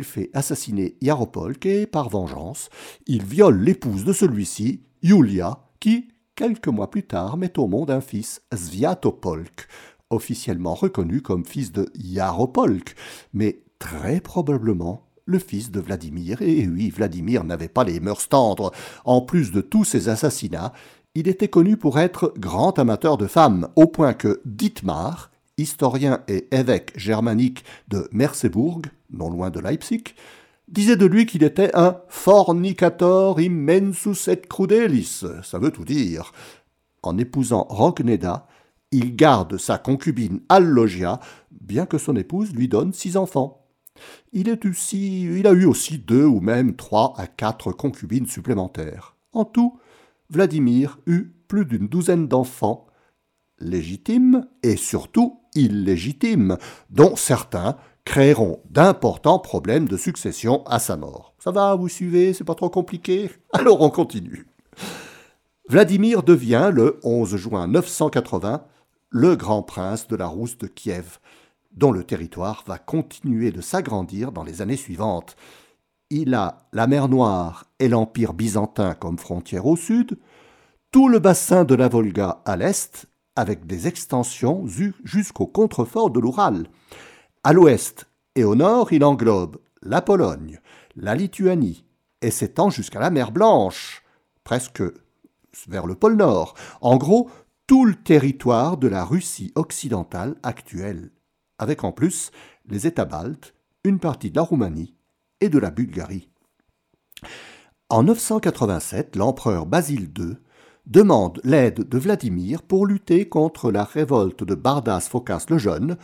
Fait 0.04 0.30
assassiner 0.34 0.96
Yaropolk 1.02 1.66
et, 1.66 1.86
par 1.86 2.10
vengeance, 2.10 2.70
il 3.08 3.24
viole 3.24 3.62
l'épouse 3.62 4.04
de 4.04 4.14
celui-ci, 4.14 4.82
Yulia, 5.04 5.60
qui, 5.80 6.08
quelques 6.36 6.68
mois 6.68 6.90
plus 6.90 7.04
tard, 7.04 7.38
met 7.38 7.60
au 7.60 7.68
monde 7.68 7.92
un 7.92 8.02
fils, 8.02 8.42
Sviatopolk, 8.54 9.68
officiellement 10.10 10.74
reconnu 10.74 11.22
comme 11.22 11.46
fils 11.46 11.72
de 11.72 11.90
Yaropolk, 11.96 12.96
mais 13.34 13.64
très 13.80 14.22
probablement 14.22 15.08
le 15.26 15.40
fils 15.40 15.72
de 15.72 15.80
Vladimir. 15.80 16.42
Et 16.42 16.68
oui, 16.68 16.90
Vladimir 16.90 17.44
n'avait 17.44 17.68
pas 17.68 17.84
les 17.84 18.00
mœurs 18.00 18.30
tendres. 18.30 18.72
En 19.06 19.22
plus 19.22 19.52
de 19.52 19.62
tous 19.62 19.84
ses 19.84 20.10
assassinats, 20.10 20.74
il 21.16 21.28
était 21.28 21.48
connu 21.48 21.78
pour 21.78 22.00
être 22.00 22.34
grand 22.38 22.78
amateur 22.80 23.18
de 23.18 23.28
femmes, 23.28 23.68
au 23.76 23.88
point 23.88 24.14
que 24.14 24.42
Dietmar, 24.46 25.31
historien 25.62 26.24
et 26.28 26.48
évêque 26.52 26.92
germanique 26.98 27.64
de 27.88 28.10
Merseburg, 28.12 28.88
non 29.12 29.30
loin 29.30 29.50
de 29.50 29.60
Leipzig, 29.60 30.04
disait 30.68 30.96
de 30.96 31.06
lui 31.06 31.26
qu'il 31.26 31.44
était 31.44 31.76
un 31.76 31.98
fornicator 32.08 33.40
immensus 33.40 34.28
et 34.28 34.38
crudelis, 34.38 35.24
ça 35.44 35.60
veut 35.60 35.72
tout 35.72 35.86
dire. 35.86 36.32
En 37.04 37.18
épousant 37.18 37.66
Rogneda, 37.70 38.48
il 38.92 39.16
garde 39.16 39.58
sa 39.58 39.78
concubine 39.78 40.42
Allogia, 40.50 41.20
bien 41.52 41.86
que 41.86 41.98
son 41.98 42.16
épouse 42.16 42.54
lui 42.54 42.68
donne 42.68 42.94
six 42.94 43.18
enfants. 43.18 43.66
Il, 44.34 44.50
est 44.50 44.66
aussi, 44.66 45.24
il 45.24 45.48
a 45.48 45.52
eu 45.52 45.66
aussi 45.66 45.98
deux 45.98 46.26
ou 46.26 46.40
même 46.40 46.76
trois 46.76 47.14
à 47.18 47.28
quatre 47.28 47.72
concubines 47.72 48.28
supplémentaires. 48.28 49.16
En 49.34 49.46
tout, 49.46 49.78
Vladimir 50.30 51.00
eut 51.08 51.34
plus 51.48 51.66
d'une 51.66 51.88
douzaine 51.88 52.28
d'enfants, 52.28 52.88
légitimes 53.60 54.48
et 54.64 54.78
surtout 54.78 55.41
illégitimes, 55.56 56.58
dont 56.90 57.16
certains 57.16 57.78
créeront 58.06 58.62
d'importants 58.70 59.40
problèmes 59.40 59.88
de 59.88 59.98
succession 59.98 60.66
à 60.66 60.80
sa 60.80 60.98
mort. 60.98 61.34
Ça 61.40 61.52
va, 61.52 61.76
vous 61.76 61.88
suivez, 61.88 62.34
c'est 62.34 62.44
pas 62.44 62.56
trop 62.56 62.70
compliqué? 62.70 63.30
Alors 63.54 63.82
on 63.82 63.90
continue. 63.90 64.48
Vladimir 65.70 66.24
devient, 66.24 66.72
le 66.74 67.00
11 67.04 67.36
juin 67.36 67.68
980, 67.68 68.66
le 69.10 69.36
grand 69.36 69.64
prince 69.64 70.08
de 70.08 70.16
la 70.16 70.28
Rousse 70.28 70.58
de 70.58 70.68
Kiev, 70.68 71.20
dont 71.74 71.92
le 71.92 72.04
territoire 72.04 72.64
va 72.68 72.78
continuer 72.78 73.52
de 73.52 73.62
s'agrandir 73.62 74.32
dans 74.32 74.44
les 74.44 74.62
années 74.62 74.78
suivantes. 74.78 75.36
Il 76.10 76.34
a 76.34 76.68
la 76.74 76.88
mer 76.88 77.08
Noire 77.08 77.66
et 77.80 77.88
l'Empire 77.88 78.34
byzantin 78.34 78.94
comme 78.94 79.18
frontière 79.18 79.66
au 79.66 79.78
sud, 79.78 80.18
tout 80.92 81.08
le 81.08 81.20
bassin 81.20 81.64
de 81.64 81.76
la 81.76 81.88
Volga 81.88 82.42
à 82.44 82.58
l'est, 82.58 83.08
avec 83.42 83.66
des 83.66 83.88
extensions 83.88 84.66
jusqu'au 85.04 85.48
contrefort 85.48 86.12
de 86.12 86.20
l'Oural. 86.20 86.68
À 87.44 87.54
l'ouest 87.54 88.08
et 88.36 88.44
au 88.44 88.54
nord, 88.54 88.94
il 88.94 89.04
englobe 89.04 89.58
la 89.82 90.04
Pologne, 90.04 90.60
la 90.96 91.16
Lituanie, 91.16 91.84
et 92.22 92.30
s'étend 92.30 92.70
jusqu'à 92.70 93.00
la 93.00 93.10
mer 93.10 93.32
Blanche, 93.32 94.04
presque 94.44 94.84
vers 95.68 95.88
le 95.88 95.96
pôle 95.96 96.18
Nord. 96.18 96.54
En 96.82 96.98
gros, 96.98 97.32
tout 97.66 97.84
le 97.86 97.96
territoire 97.96 98.78
de 98.78 98.88
la 98.88 99.04
Russie 99.04 99.52
occidentale 99.56 100.36
actuelle, 100.44 101.10
avec 101.58 101.84
en 101.84 101.92
plus 101.92 102.30
les 102.68 102.86
États 102.86 103.06
baltes, 103.06 103.56
une 103.84 103.98
partie 103.98 104.30
de 104.30 104.36
la 104.36 104.44
Roumanie 104.44 104.94
et 105.40 105.50
de 105.50 105.58
la 105.58 105.72
Bulgarie. 105.72 106.30
En 107.90 108.04
987, 108.04 109.16
l'empereur 109.16 109.66
Basile 109.66 110.12
II 110.16 110.38
demande 110.86 111.40
l'aide 111.44 111.88
de 111.88 111.98
Vladimir 111.98 112.62
pour 112.64 112.86
lutter 112.86 113.28
contre 113.28 113.72
la 113.72 113.84
révolte 113.84 114.44
de 114.44 114.56
Bardas 114.56 115.08
Phocas 115.10 115.46
le 115.50 115.58
Jeune, 115.58 115.98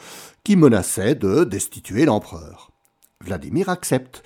qui 0.44 0.56
menaçait 0.56 1.16
de 1.16 1.44
destituer 1.44 2.06
l'empereur. 2.06 2.72
Vladimir 3.22 3.70
accepte, 3.70 4.24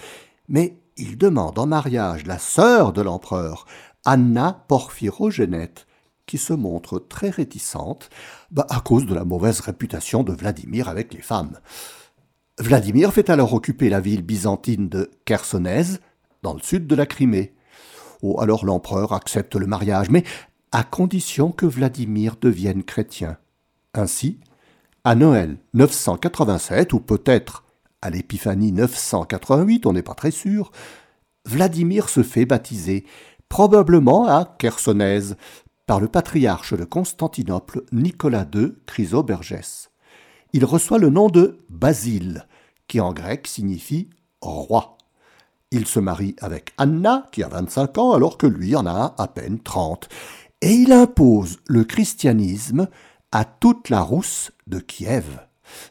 mais 0.48 0.77
il 0.98 1.17
demande 1.17 1.58
en 1.58 1.67
mariage 1.67 2.25
la 2.25 2.38
sœur 2.38 2.93
de 2.93 3.01
l'empereur, 3.01 3.65
Anna 4.05 4.65
Porphyrogenète, 4.67 5.88
qui 6.25 6.38
se 6.38 6.53
montre 6.53 7.00
très 7.00 7.29
réticente 7.29 8.10
bah, 8.51 8.67
à 8.70 8.79
cause 8.81 9.05
de 9.05 9.13
la 9.13 9.25
mauvaise 9.25 9.60
réputation 9.60 10.24
de 10.24 10.34
Vladimir 10.34 10.89
avec 10.89 11.13
les 11.13 11.22
femmes. 11.22 11.60
Vladimir 12.60 13.12
fait 13.12 13.29
alors 13.29 13.53
occuper 13.53 13.89
la 13.89 14.00
ville 14.00 14.22
byzantine 14.22 14.88
de 14.88 15.10
Chersonèse, 15.27 16.00
dans 16.43 16.53
le 16.53 16.62
sud 16.62 16.88
de 16.88 16.96
la 16.96 17.05
Crimée. 17.05 17.53
Alors 18.40 18.66
l'empereur 18.66 19.13
accepte 19.13 19.56
le 19.56 19.68
mariage, 19.68 20.10
mais 20.10 20.24
à 20.72 20.84
condition 20.84 21.51
que 21.51 21.66
Vladimir 21.66 22.36
devienne 22.40 22.84
chrétien. 22.84 23.38
Ainsi, 23.94 24.40
à 25.04 25.16
Noël 25.16 25.58
987, 25.74 26.94
ou 26.94 27.00
peut-être 27.00 27.66
à 28.01 28.10
l'Épiphanie 28.10 28.72
988, 28.72 29.86
on 29.86 29.94
n'est 29.94 30.01
pas 30.01 30.13
très 30.13 30.32
sûr, 30.32 30.72
Vladimir 31.46 32.10
se 32.10 32.24
fait 32.24 32.46
baptiser, 32.46 33.06
probablement 33.50 34.28
à 34.28 34.56
Chersonèse, 34.60 35.36
par 35.88 36.00
le 36.00 36.08
patriarche 36.08 36.74
de 36.74 36.86
Constantinople 36.86 37.84
Nicolas 37.92 38.46
II 38.54 38.74
Chrysobergès. 38.86 39.90
Il 40.54 40.63
reçoit 40.66 41.00
le 41.00 41.10
nom 41.10 41.28
de 41.28 41.60
Basile, 41.70 42.48
qui 42.88 43.01
en 43.01 43.13
grec 43.13 43.48
signifie 43.48 44.10
roi. 44.42 44.98
Il 45.72 45.88
se 45.88 46.00
marie 46.00 46.36
avec 46.42 46.74
Anna, 46.78 47.28
qui 47.32 47.44
a 47.44 47.48
25 47.48 47.98
ans, 47.98 48.12
alors 48.12 48.38
que 48.38 48.48
lui 48.48 48.75
en 48.75 48.86
a 48.86 49.16
à 49.18 49.28
peine 49.28 49.60
30, 49.60 50.10
et 50.62 50.74
il 50.74 50.92
impose 50.92 51.60
le 51.68 51.86
christianisme 51.86 52.90
à 53.32 53.46
toute 53.46 53.90
la 53.90 54.01
rousse 54.01 54.51
de 54.68 54.80
Kiev. 54.80 55.40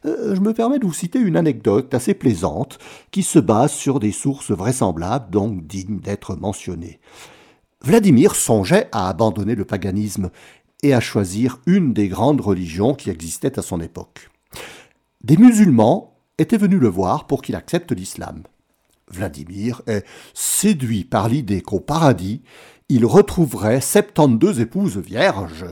Euh, 0.05 0.35
je 0.35 0.41
me 0.41 0.53
permets 0.53 0.79
de 0.79 0.87
vous 0.87 0.93
citer 0.93 1.19
une 1.19 1.37
anecdote 1.37 1.95
assez 1.95 2.13
plaisante 2.13 2.79
qui 3.11 3.23
se 3.23 3.39
base 3.39 3.73
sur 3.73 4.01
des 4.01 4.13
sources 4.13 4.51
vraisemblables, 4.51 5.31
donc 5.31 5.67
dignes 5.67 6.01
d'être 6.01 6.37
mentionnées. 6.37 7.01
Vladimir 7.83 8.35
songeait 8.35 8.89
à 8.93 9.09
abandonner 9.09 9.55
le 9.55 9.65
paganisme 9.65 10.31
et 10.83 10.93
à 10.93 11.01
choisir 11.01 11.59
une 11.67 11.95
des 11.95 12.09
grandes 12.09 12.43
religions 12.43 12.95
qui 12.95 13.09
existaient 13.09 13.59
à 13.59 13.63
son 13.63 13.81
époque. 13.81 14.29
Des 15.25 15.39
musulmans 15.39 16.19
étaient 16.37 16.59
venus 16.59 16.81
le 16.81 16.89
voir 16.89 17.27
pour 17.27 17.41
qu'il 17.41 17.57
accepte 17.57 17.93
l'islam. 17.93 18.43
Vladimir 19.11 19.83
est 19.87 20.05
séduit 20.35 21.05
par 21.05 21.29
l'idée 21.29 21.63
qu'au 21.63 21.81
paradis, 21.81 22.43
il 22.89 23.07
retrouverait 23.07 23.81
72 23.81 24.61
épouses 24.61 24.99
vierges. 24.99 25.67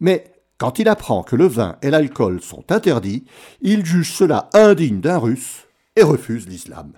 Mais 0.00 0.32
quand 0.58 0.78
il 0.78 0.88
apprend 0.88 1.22
que 1.22 1.36
le 1.36 1.46
vin 1.46 1.76
et 1.82 1.90
l'alcool 1.90 2.42
sont 2.42 2.72
interdits, 2.72 3.24
il 3.60 3.86
juge 3.86 4.12
cela 4.12 4.50
indigne 4.54 5.00
d'un 5.00 5.18
russe 5.18 5.66
et 5.94 6.02
refuse 6.02 6.48
l'islam. 6.48 6.92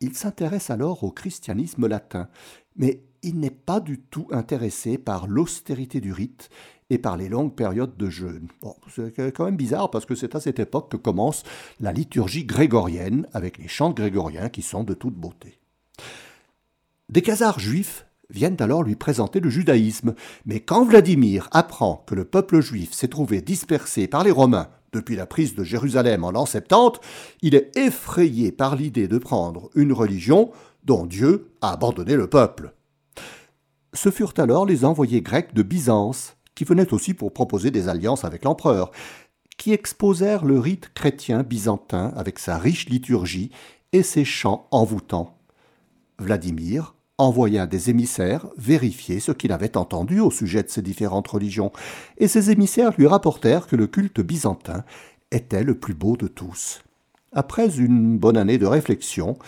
Il 0.00 0.14
s'intéresse 0.14 0.70
alors 0.70 1.02
au 1.02 1.10
christianisme 1.10 1.88
latin, 1.88 2.28
mais 2.76 3.02
il 3.22 3.40
n'est 3.40 3.50
pas 3.50 3.80
du 3.80 3.98
tout 3.98 4.28
intéressé 4.30 4.96
par 4.96 5.26
l'austérité 5.26 6.00
du 6.00 6.12
rite 6.12 6.50
et 6.90 6.98
par 6.98 7.16
les 7.16 7.28
longues 7.28 7.54
périodes 7.54 7.96
de 7.96 8.08
jeûne. 8.08 8.48
c'est 8.94 9.32
quand 9.32 9.44
même 9.44 9.56
bizarre 9.56 9.90
parce 9.90 10.06
que 10.06 10.14
c'est 10.14 10.34
à 10.34 10.40
cette 10.40 10.58
époque 10.58 10.90
que 10.90 10.96
commence 10.96 11.42
la 11.80 11.92
liturgie 11.92 12.44
grégorienne 12.44 13.26
avec 13.32 13.58
les 13.58 13.68
chants 13.68 13.90
grégoriens 13.90 14.48
qui 14.48 14.62
sont 14.62 14.84
de 14.84 14.94
toute 14.94 15.14
beauté. 15.14 15.58
Des 17.10 17.22
khazars 17.22 17.58
juifs 17.58 18.06
viennent 18.30 18.60
alors 18.60 18.82
lui 18.82 18.96
présenter 18.96 19.40
le 19.40 19.50
judaïsme, 19.50 20.14
mais 20.44 20.60
quand 20.60 20.84
Vladimir 20.84 21.48
apprend 21.52 22.04
que 22.06 22.14
le 22.14 22.24
peuple 22.24 22.60
juif 22.60 22.92
s'est 22.92 23.08
trouvé 23.08 23.40
dispersé 23.40 24.06
par 24.06 24.24
les 24.24 24.30
Romains 24.30 24.68
depuis 24.92 25.16
la 25.16 25.26
prise 25.26 25.54
de 25.54 25.64
Jérusalem 25.64 26.24
en 26.24 26.30
l'an 26.30 26.46
70, 26.46 27.00
il 27.42 27.54
est 27.54 27.76
effrayé 27.76 28.52
par 28.52 28.76
l'idée 28.76 29.08
de 29.08 29.18
prendre 29.18 29.70
une 29.74 29.92
religion 29.92 30.50
dont 30.84 31.04
Dieu 31.04 31.50
a 31.60 31.72
abandonné 31.72 32.16
le 32.16 32.28
peuple 32.28 32.72
ce 33.94 34.10
furent 34.10 34.34
alors 34.36 34.66
les 34.66 34.84
envoyés 34.84 35.22
grecs 35.22 35.54
de 35.54 35.62
Byzance, 35.62 36.36
qui 36.58 36.64
venaient 36.64 36.92
aussi 36.92 37.14
pour 37.14 37.32
proposer 37.32 37.70
des 37.70 37.88
alliances 37.88 38.24
avec 38.24 38.42
l'empereur, 38.42 38.90
qui 39.58 39.72
exposèrent 39.72 40.44
le 40.44 40.58
rite 40.58 40.92
chrétien 40.92 41.44
byzantin 41.44 42.12
avec 42.16 42.40
sa 42.40 42.58
riche 42.58 42.88
liturgie 42.88 43.52
et 43.92 44.02
ses 44.02 44.24
chants 44.24 44.66
envoûtants. 44.72 45.38
Vladimir 46.18 46.96
envoya 47.16 47.68
des 47.68 47.90
émissaires 47.90 48.48
vérifier 48.56 49.20
ce 49.20 49.30
qu'il 49.30 49.52
avait 49.52 49.76
entendu 49.76 50.18
au 50.18 50.32
sujet 50.32 50.64
de 50.64 50.68
ces 50.68 50.82
différentes 50.82 51.28
religions, 51.28 51.70
et 52.16 52.26
ces 52.26 52.50
émissaires 52.50 52.90
lui 52.98 53.06
rapportèrent 53.06 53.68
que 53.68 53.76
le 53.76 53.86
culte 53.86 54.20
byzantin 54.20 54.82
était 55.30 55.62
le 55.62 55.76
plus 55.76 55.94
beau 55.94 56.16
de 56.16 56.26
tous. 56.26 56.82
Après 57.30 57.78
une 57.78 58.18
bonne 58.18 58.36
année 58.36 58.58
de 58.58 58.66
réflexion, 58.66 59.38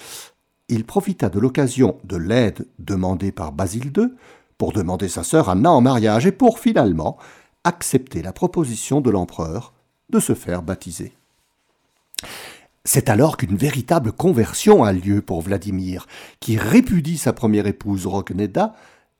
il 0.69 0.85
profita 0.85 1.29
de 1.29 1.40
l'occasion 1.40 1.99
de 2.05 2.17
l'aide 2.17 2.69
demandée 2.79 3.33
par 3.33 3.50
Basile 3.50 3.90
II 3.99 4.11
pour 4.61 4.73
demander 4.75 5.09
sa 5.09 5.23
sœur 5.23 5.49
Anna 5.49 5.73
en 5.73 5.81
mariage 5.81 6.26
et 6.26 6.33
pour 6.33 6.59
finalement 6.59 7.17
accepter 7.64 8.21
la 8.21 8.35
proposition 8.35 9.00
de 9.00 9.09
l'empereur 9.09 9.73
de 10.11 10.21
se 10.21 10.35
faire 10.35 10.61
baptiser. 10.61 11.14
C'est 12.85 13.09
alors 13.09 13.38
qu'une 13.38 13.57
véritable 13.57 14.12
conversion 14.12 14.85
a 14.85 14.93
lieu 14.93 15.23
pour 15.23 15.40
Vladimir, 15.40 16.07
qui 16.40 16.59
répudie 16.59 17.17
sa 17.17 17.33
première 17.33 17.67
épouse 17.67 18.07
Rogneda 18.07 18.75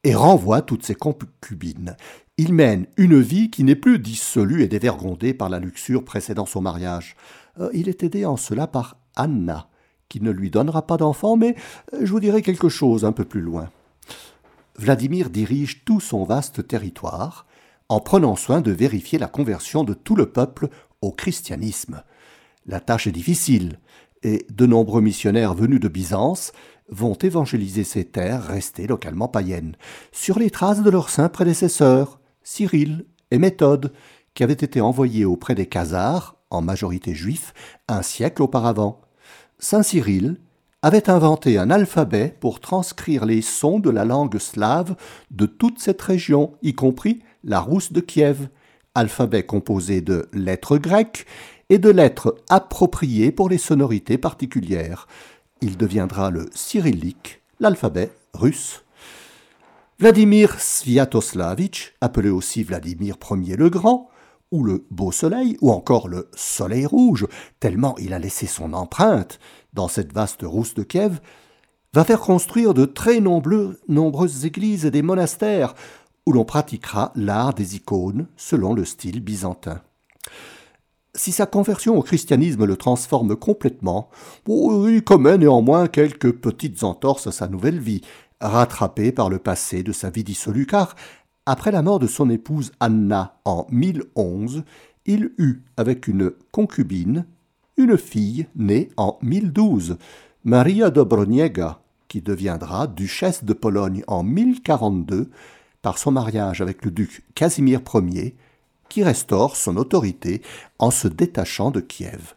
et 0.05 0.15
renvoie 0.15 0.61
toutes 0.61 0.85
ses 0.85 0.95
concubines. 0.95 1.97
Il 2.37 2.53
mène 2.53 2.85
une 2.99 3.19
vie 3.19 3.49
qui 3.49 3.65
n'est 3.65 3.75
plus 3.77 3.99
dissolue 3.99 4.63
et 4.63 4.69
dévergondée 4.69 5.33
par 5.33 5.49
la 5.49 5.59
luxure 5.59 6.05
précédant 6.05 6.45
son 6.45 6.61
mariage. 6.61 7.17
Euh, 7.59 7.71
il 7.73 7.89
est 7.89 8.03
aidé 8.03 8.27
en 8.27 8.37
cela 8.37 8.67
par 8.67 8.99
Anna, 9.17 9.71
qui 10.11 10.21
ne 10.21 10.33
lui 10.33 10.51
donnera 10.51 10.87
pas 10.87 10.99
d'enfant, 10.99 11.39
mais 11.39 11.57
euh, 11.95 12.01
je 12.03 12.13
vous 12.13 12.21
dirai 12.21 12.43
quelque 12.43 12.69
chose 12.69 13.07
un 13.07 13.13
peu 13.13 13.25
plus 13.25 13.41
loin. 13.41 13.71
Vladimir 14.81 15.29
dirige 15.29 15.85
tout 15.85 16.01
son 16.01 16.25
vaste 16.25 16.67
territoire 16.67 17.47
en 17.91 18.01
prenant 18.01 18.35
soin 18.35 18.63
de 18.63 18.71
vérifier 18.71 19.19
la 19.19 19.27
conversion 19.27 19.85
de 19.85 19.93
tout 19.93 20.17
le 20.17 20.33
peuple 20.33 20.71
au 21.03 21.13
christianisme. 21.13 22.03
La 22.65 22.81
tâche 22.81 23.07
est 23.07 23.13
difficile, 23.13 23.79
et 24.23 24.47
de 24.51 24.65
nombreux 24.65 25.03
missionnaires 25.03 25.53
venus 25.53 25.81
de 25.81 25.89
Byzance 25.89 26.53
vont 26.89 27.13
évangéliser 27.13 27.85
ces 27.85 28.07
terres 28.07 28.43
restées 28.43 28.87
localement 28.87 29.29
païennes, 29.29 29.77
sur 30.13 30.39
les 30.39 30.49
traces 30.49 30.83
de 30.83 30.89
leurs 30.89 31.11
saints 31.11 31.29
prédécesseurs, 31.29 32.19
Cyril 32.43 33.05
et 33.31 33.39
Méthode, 33.39 33.93
qui 34.33 34.45
avaient 34.45 34.55
été 34.55 34.81
envoyés 34.81 35.27
auprès 35.27 35.55
des 35.55 35.67
Khazars, 35.67 36.37
en 36.49 36.63
majorité 36.63 37.15
juifs, 37.15 37.53
un 37.87 38.01
siècle 38.01 38.41
auparavant. 38.41 39.03
Saint 39.59 39.83
Cyril 39.83 40.39
avait 40.83 41.11
inventé 41.11 41.59
un 41.59 41.71
alphabet 41.71 42.35
pour 42.41 42.61
transcrire 42.61 43.27
les 43.27 43.43
sons 43.43 43.81
de 43.81 43.91
la 43.91 44.05
langue 44.05 44.39
slave 44.39 44.97
de 45.31 45.47
toute 45.47 45.79
cette 45.79 46.01
région, 46.01 46.53
y 46.63 46.75
compris 46.75 47.21
la 47.45 47.61
rousse 47.61 47.93
de 47.93 48.01
Kiev, 48.01 48.49
alphabet 48.95 49.45
composé 49.45 50.01
de 50.01 50.29
lettres 50.33 50.79
grecques 50.79 51.27
et 51.69 51.79
de 51.79 51.91
lettres 51.91 52.37
appropriées 52.49 53.31
pour 53.31 53.49
les 53.49 53.59
sonorités 53.59 54.19
particulières. 54.19 55.07
Il 55.61 55.77
deviendra 55.77 56.31
le 56.31 56.47
cyrillique, 56.55 57.43
l'alphabet 57.61 58.11
russe. 58.35 58.83
Vladimir 59.99 60.59
Sviatoslavitch, 60.59 61.95
appelé 62.01 62.31
aussi 62.31 62.63
Vladimir 62.63 63.17
Ier 63.31 63.57
le 63.57 63.69
Grand, 63.69 64.10
ou 64.51 64.65
le 64.65 64.87
Beau 64.91 65.13
Soleil, 65.13 65.57
ou 65.61 65.71
encore 65.71 66.09
le 66.09 66.29
Soleil 66.35 66.87
Rouge, 66.87 67.27
tellement 67.61 67.95
il 67.99 68.13
a 68.13 68.19
laissé 68.19 68.47
son 68.47 68.73
empreinte 68.73 69.39
dans 69.73 69.89
cette 69.89 70.13
vaste 70.13 70.43
rousse 70.43 70.75
de 70.75 70.83
Kiev, 70.83 71.21
va 71.93 72.05
faire 72.05 72.21
construire 72.21 72.75
de 72.75 72.85
très 72.85 73.21
nombreuses 73.21 74.45
églises 74.45 74.85
et 74.85 74.91
des 74.91 75.03
monastères 75.03 75.75
où 76.27 76.33
l'on 76.33 76.45
pratiquera 76.45 77.13
l'art 77.17 77.55
des 77.55 77.77
icônes 77.77 78.27
selon 78.37 78.75
le 78.75 78.85
style 78.85 79.21
byzantin. 79.21 79.81
Si 81.15 81.33
sa 81.33 81.47
conversion 81.47 81.99
au 81.99 82.03
christianisme 82.03 82.65
le 82.65 82.77
transforme 82.77 83.35
complètement, 83.35 84.11
il 84.47 85.03
commet 85.05 85.39
néanmoins 85.39 85.89
quelques 85.89 86.33
petites 86.33 86.85
entorses 86.85 87.27
à 87.27 87.33
sa 87.33 87.49
nouvelle 87.49 87.81
vie, 87.81 88.03
rattrapée 88.41 89.11
par 89.11 89.29
le 89.29 89.39
passé 89.39 89.83
de 89.83 89.93
sa 89.93 90.09
vie 90.11 90.25
dissolue, 90.25 90.67
car, 90.67 90.95
après 91.47 91.73
la 91.73 91.83
mort 91.83 91.99
de 91.99 92.07
son 92.07 92.31
épouse 92.31 92.73
Anna 92.81 93.41
en 93.45 93.67
1011, 93.71 94.65
il 95.07 95.33
eut 95.39 95.63
avec 95.77 96.09
une 96.09 96.33
concubine 96.53 97.27
une 97.81 97.97
fille 97.97 98.47
née 98.57 98.91
en 98.97 99.19
1012, 99.23 99.97
Maria 100.45 100.91
Dobroniega, 100.91 101.81
qui 102.09 102.21
deviendra 102.21 102.87
duchesse 102.87 103.43
de 103.45 103.55
Pologne 103.55 104.05
en 104.07 104.23
1042 104.23 105.31
par 105.81 105.97
son 105.97 106.11
mariage 106.11 106.61
avec 106.61 106.85
le 106.85 106.91
duc 106.91 107.23
Casimir 107.35 107.81
Ier, 107.95 108.37
qui 108.91 109.03
restaure 109.03 109.57
son 109.57 109.77
autorité 109.77 110.43
en 110.79 110.91
se 110.91 111.09
détachant 111.09 111.71
de 111.71 111.81
Kiev. 111.81 112.35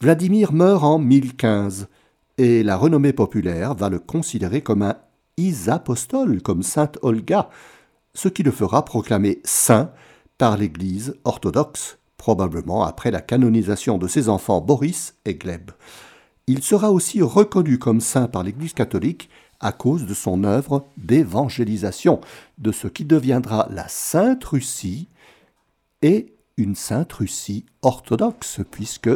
Vladimir 0.00 0.52
meurt 0.52 0.82
en 0.82 0.98
1015 0.98 1.88
et 2.38 2.62
la 2.62 2.76
renommée 2.76 3.12
populaire 3.12 3.74
va 3.74 3.88
le 3.88 3.98
considérer 3.98 4.62
comme 4.62 4.82
un 4.82 4.96
isapostole, 5.38 6.42
comme 6.42 6.62
sainte 6.62 6.98
Olga, 7.00 7.48
ce 8.12 8.28
qui 8.28 8.42
le 8.42 8.50
fera 8.50 8.84
proclamer 8.84 9.40
saint 9.44 9.90
par 10.36 10.58
l'Église 10.58 11.16
orthodoxe, 11.24 11.98
probablement 12.16 12.84
après 12.84 13.10
la 13.10 13.20
canonisation 13.20 13.96
de 13.96 14.08
ses 14.08 14.28
enfants 14.28 14.60
Boris 14.60 15.14
et 15.24 15.36
Gleb. 15.36 15.70
Il 16.46 16.62
sera 16.62 16.90
aussi 16.90 17.22
reconnu 17.22 17.78
comme 17.78 18.00
saint 18.00 18.26
par 18.26 18.42
l'Église 18.42 18.74
catholique 18.74 19.30
à 19.60 19.72
cause 19.72 20.06
de 20.06 20.14
son 20.14 20.44
œuvre 20.44 20.86
d'évangélisation, 20.96 22.20
de 22.58 22.72
ce 22.72 22.88
qui 22.88 23.04
deviendra 23.04 23.68
la 23.70 23.88
Sainte 23.88 24.44
Russie 24.44 25.08
et 26.02 26.34
une 26.56 26.74
Sainte 26.74 27.12
Russie 27.12 27.66
orthodoxe, 27.82 28.60
puisque 28.70 29.10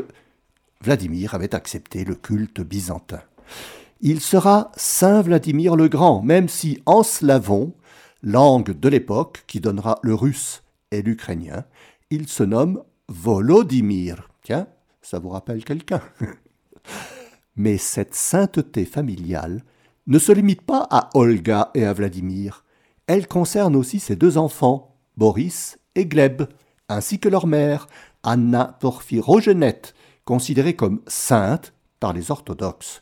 Vladimir 0.81 1.35
avait 1.35 1.55
accepté 1.55 2.05
le 2.05 2.15
culte 2.15 2.61
byzantin. 2.61 3.23
Il 4.05 4.21
sera 4.21 4.73
Saint 4.77 5.23
Vladimir 5.23 5.77
le 5.77 5.87
Grand, 5.87 6.23
même 6.23 6.49
si 6.49 6.83
en 6.87 7.05
slavon, 7.05 7.73
langue 8.21 8.73
de 8.73 8.89
l'époque 8.89 9.45
qui 9.47 9.61
donnera 9.61 10.01
le 10.03 10.13
russe 10.13 10.65
et 10.91 11.03
l'ukrainien, 11.03 11.65
il 12.11 12.27
se 12.27 12.43
nomme 12.43 12.83
Volodymyr. 13.07 14.29
Tiens, 14.43 14.67
ça 15.03 15.21
vous 15.21 15.29
rappelle 15.29 15.65
quelqu'un 15.65 16.03
Mais 17.57 17.79
cette 17.79 18.17
sainteté 18.17 18.87
familiale 18.87 19.63
ne 20.09 20.19
se 20.19 20.33
limite 20.33 20.63
pas 20.63 20.85
à 20.91 21.11
Olga 21.15 21.71
et 21.75 21.85
à 21.85 21.93
Vladimir. 21.93 22.65
Elle 23.07 23.29
concerne 23.29 23.77
aussi 23.77 24.01
ses 24.01 24.17
deux 24.17 24.37
enfants, 24.37 24.97
Boris 25.17 25.79
et 25.95 26.07
Gleb, 26.07 26.43
ainsi 26.89 27.21
que 27.21 27.29
leur 27.29 27.47
mère, 27.47 27.87
Anna 28.25 28.77
Porphyrogenette, 28.81 29.95
considérée 30.25 30.75
comme 30.75 31.03
sainte 31.07 31.73
par 32.01 32.13
les 32.13 32.33
orthodoxes. 32.33 33.02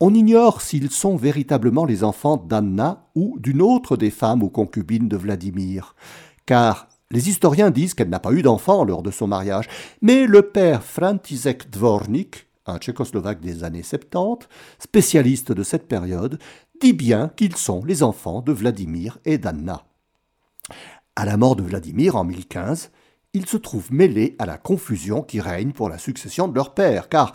On 0.00 0.14
ignore 0.14 0.62
s'ils 0.62 0.90
sont 0.90 1.16
véritablement 1.16 1.84
les 1.84 2.04
enfants 2.04 2.36
d'Anna 2.36 3.08
ou 3.14 3.36
d'une 3.40 3.62
autre 3.62 3.96
des 3.96 4.10
femmes 4.10 4.42
ou 4.42 4.48
concubines 4.48 5.08
de 5.08 5.16
Vladimir, 5.16 5.94
car 6.46 6.88
les 7.10 7.28
historiens 7.28 7.70
disent 7.70 7.94
qu'elle 7.94 8.10
n'a 8.10 8.20
pas 8.20 8.32
eu 8.32 8.42
d'enfant 8.42 8.84
lors 8.84 9.02
de 9.02 9.10
son 9.10 9.26
mariage, 9.26 9.66
mais 10.02 10.26
le 10.26 10.42
père 10.42 10.82
František 10.84 11.70
Dvornik 11.70 12.48
un 12.68 12.78
tchécoslovaque 12.78 13.40
des 13.40 13.64
années 13.64 13.82
70, 13.82 14.46
spécialiste 14.78 15.52
de 15.52 15.62
cette 15.62 15.88
période, 15.88 16.38
dit 16.80 16.92
bien 16.92 17.28
qu'ils 17.28 17.56
sont 17.56 17.84
les 17.84 18.02
enfants 18.02 18.42
de 18.42 18.52
Vladimir 18.52 19.18
et 19.24 19.38
d'Anna. 19.38 19.84
À 21.16 21.24
la 21.24 21.36
mort 21.36 21.56
de 21.56 21.62
Vladimir 21.62 22.14
en 22.16 22.24
1015, 22.24 22.90
ils 23.32 23.46
se 23.46 23.56
trouvent 23.56 23.92
mêlés 23.92 24.36
à 24.38 24.46
la 24.46 24.58
confusion 24.58 25.22
qui 25.22 25.40
règne 25.40 25.72
pour 25.72 25.88
la 25.88 25.98
succession 25.98 26.48
de 26.48 26.54
leur 26.54 26.74
père, 26.74 27.08
car 27.08 27.34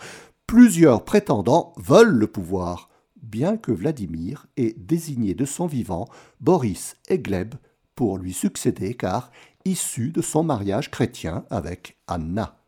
plusieurs 0.54 1.04
prétendants 1.04 1.74
veulent 1.78 2.16
le 2.16 2.28
pouvoir, 2.28 2.88
bien 3.24 3.58
que 3.58 3.72
Vladimir 3.72 4.46
ait 4.56 4.76
désigné 4.78 5.34
de 5.34 5.46
son 5.46 5.66
vivant 5.66 6.08
Boris 6.42 6.96
et 7.10 7.18
Gleb 7.18 7.56
pour 7.96 8.20
lui 8.20 8.34
succéder, 8.34 8.94
car 8.94 9.32
issu 9.66 10.12
de 10.12 10.22
son 10.22 10.44
mariage 10.44 10.92
chrétien 10.92 11.44
avec 11.50 11.98
Anna. 12.06 12.60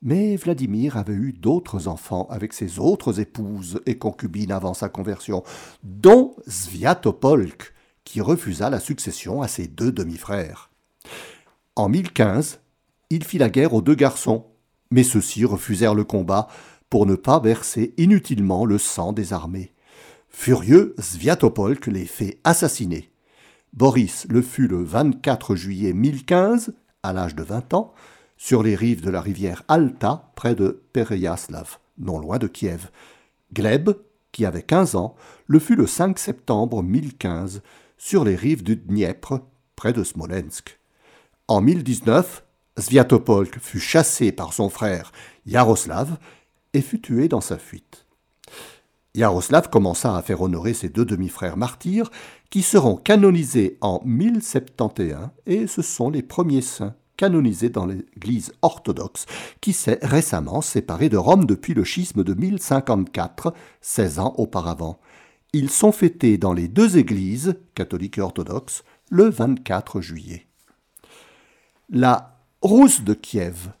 Mais 0.00 0.36
Vladimir 0.36 0.96
avait 0.96 1.12
eu 1.12 1.32
d'autres 1.32 1.88
enfants 1.88 2.28
avec 2.30 2.52
ses 2.52 2.78
autres 2.78 3.18
épouses 3.18 3.80
et 3.84 3.98
concubines 3.98 4.52
avant 4.52 4.72
sa 4.72 4.88
conversion, 4.88 5.42
dont 5.82 6.36
Sviatopolk, 6.46 7.74
qui 8.04 8.20
refusa 8.20 8.70
la 8.70 8.78
succession 8.78 9.42
à 9.42 9.48
ses 9.48 9.66
deux 9.66 9.90
demi-frères. 9.90 10.70
En 11.74 11.88
1015, 11.88 12.60
il 13.10 13.24
fit 13.24 13.38
la 13.38 13.50
guerre 13.50 13.74
aux 13.74 13.82
deux 13.82 13.96
garçons, 13.96 14.46
mais 14.92 15.02
ceux-ci 15.02 15.44
refusèrent 15.44 15.96
le 15.96 16.04
combat 16.04 16.46
pour 16.90 17.06
ne 17.06 17.14
pas 17.14 17.40
verser 17.40 17.94
inutilement 17.96 18.64
le 18.64 18.78
sang 18.78 19.12
des 19.12 19.32
armées. 19.32 19.72
Furieux, 20.28 20.94
Sviatopolk 20.98 21.86
les 21.86 22.06
fait 22.06 22.38
assassiner. 22.44 23.10
Boris 23.72 24.26
le 24.30 24.42
fut 24.42 24.68
le 24.68 24.82
24 24.82 25.54
juillet 25.56 25.92
1015, 25.92 26.74
à 27.02 27.12
l'âge 27.12 27.34
de 27.34 27.42
20 27.42 27.74
ans, 27.74 27.92
sur 28.36 28.62
les 28.62 28.74
rives 28.74 29.02
de 29.02 29.10
la 29.10 29.20
rivière 29.20 29.64
Alta, 29.68 30.30
près 30.34 30.54
de 30.54 30.82
Pereyaslav, 30.92 31.78
non 31.98 32.18
loin 32.18 32.38
de 32.38 32.46
Kiev. 32.46 32.90
Gleb, 33.52 33.90
qui 34.32 34.44
avait 34.44 34.62
15 34.62 34.94
ans, 34.94 35.16
le 35.46 35.58
fut 35.58 35.76
le 35.76 35.86
5 35.86 36.18
septembre 36.18 36.82
1015, 36.82 37.62
sur 37.96 38.24
les 38.24 38.36
rives 38.36 38.62
du 38.62 38.76
Dniepr, 38.76 39.40
près 39.74 39.92
de 39.92 40.04
Smolensk. 40.04 40.78
En 41.48 41.60
1019, 41.60 42.44
Sviatopolk 42.78 43.58
fut 43.58 43.80
chassé 43.80 44.30
par 44.30 44.52
son 44.52 44.68
frère 44.70 45.12
Yaroslav 45.46 46.18
et 46.74 46.82
fut 46.82 47.00
tué 47.00 47.28
dans 47.28 47.40
sa 47.40 47.58
fuite. 47.58 48.06
Yaroslav 49.14 49.68
commença 49.70 50.16
à 50.16 50.22
faire 50.22 50.42
honorer 50.42 50.74
ses 50.74 50.88
deux 50.88 51.04
demi-frères 51.04 51.56
martyrs 51.56 52.10
qui 52.50 52.62
seront 52.62 52.96
canonisés 52.96 53.78
en 53.80 54.00
1071 54.04 55.30
et 55.46 55.66
ce 55.66 55.82
sont 55.82 56.10
les 56.10 56.22
premiers 56.22 56.62
saints 56.62 56.94
canonisés 57.16 57.68
dans 57.68 57.84
l'Église 57.84 58.52
orthodoxe 58.62 59.26
qui 59.60 59.74
s'est 59.74 59.98
récemment 60.02 60.62
séparée 60.62 61.10
de 61.10 61.16
Rome 61.18 61.44
depuis 61.44 61.74
le 61.74 61.84
schisme 61.84 62.24
de 62.24 62.32
1054, 62.32 63.52
16 63.80 64.18
ans 64.20 64.34
auparavant. 64.38 65.00
Ils 65.52 65.70
sont 65.70 65.92
fêtés 65.92 66.38
dans 66.38 66.52
les 66.52 66.68
deux 66.68 66.96
églises, 66.96 67.56
catholiques 67.74 68.18
et 68.18 68.22
orthodoxes, 68.22 68.84
le 69.10 69.28
24 69.28 70.00
juillet. 70.00 70.46
La 71.90 72.38
Rousse 72.62 73.02
de 73.02 73.14
Kiev 73.14 73.72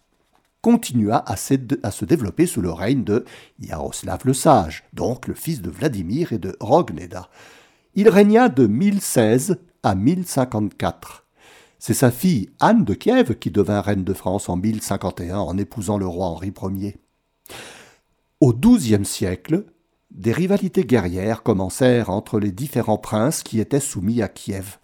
continua 0.68 1.24
à 1.26 1.36
se, 1.36 2.04
développer 2.04 2.44
sous 2.44 2.60
le 2.60 2.70
règne 2.70 3.02
de 3.02 3.24
Yaroslav 3.58 4.20
le 4.26 4.34
Sage, 4.34 4.84
donc 4.92 5.26
le 5.26 5.32
fils 5.32 5.62
de 5.62 5.70
Vladimir 5.70 6.34
et 6.34 6.38
de 6.38 6.54
Rogneda. 6.60 7.30
Il 7.94 8.10
régna 8.10 8.50
de 8.50 8.66
1016 8.66 9.60
à 9.82 9.94
1054. 9.94 11.24
C'est 11.78 11.94
sa 11.94 12.10
fille 12.10 12.50
Anne 12.60 12.84
de 12.84 12.92
Kiev 12.92 13.38
qui 13.38 13.50
devint 13.50 13.80
reine 13.80 14.04
de 14.04 14.12
France 14.12 14.50
en 14.50 14.58
1051 14.58 15.38
en 15.38 15.56
épousant 15.56 15.96
le 15.96 16.06
roi 16.06 16.26
Henri 16.26 16.52
Ier. 16.62 16.98
Au 18.42 18.52
XIIe 18.52 19.06
siècle, 19.06 19.64
des 20.10 20.32
rivalités 20.32 20.84
guerrières 20.84 21.42
commencèrent 21.42 22.10
entre 22.10 22.38
les 22.38 22.52
différents 22.52 22.98
princes 22.98 23.42
qui 23.42 23.58
étaient 23.58 23.80
soumis 23.80 24.20
à 24.20 24.28
Kiev. 24.28 24.76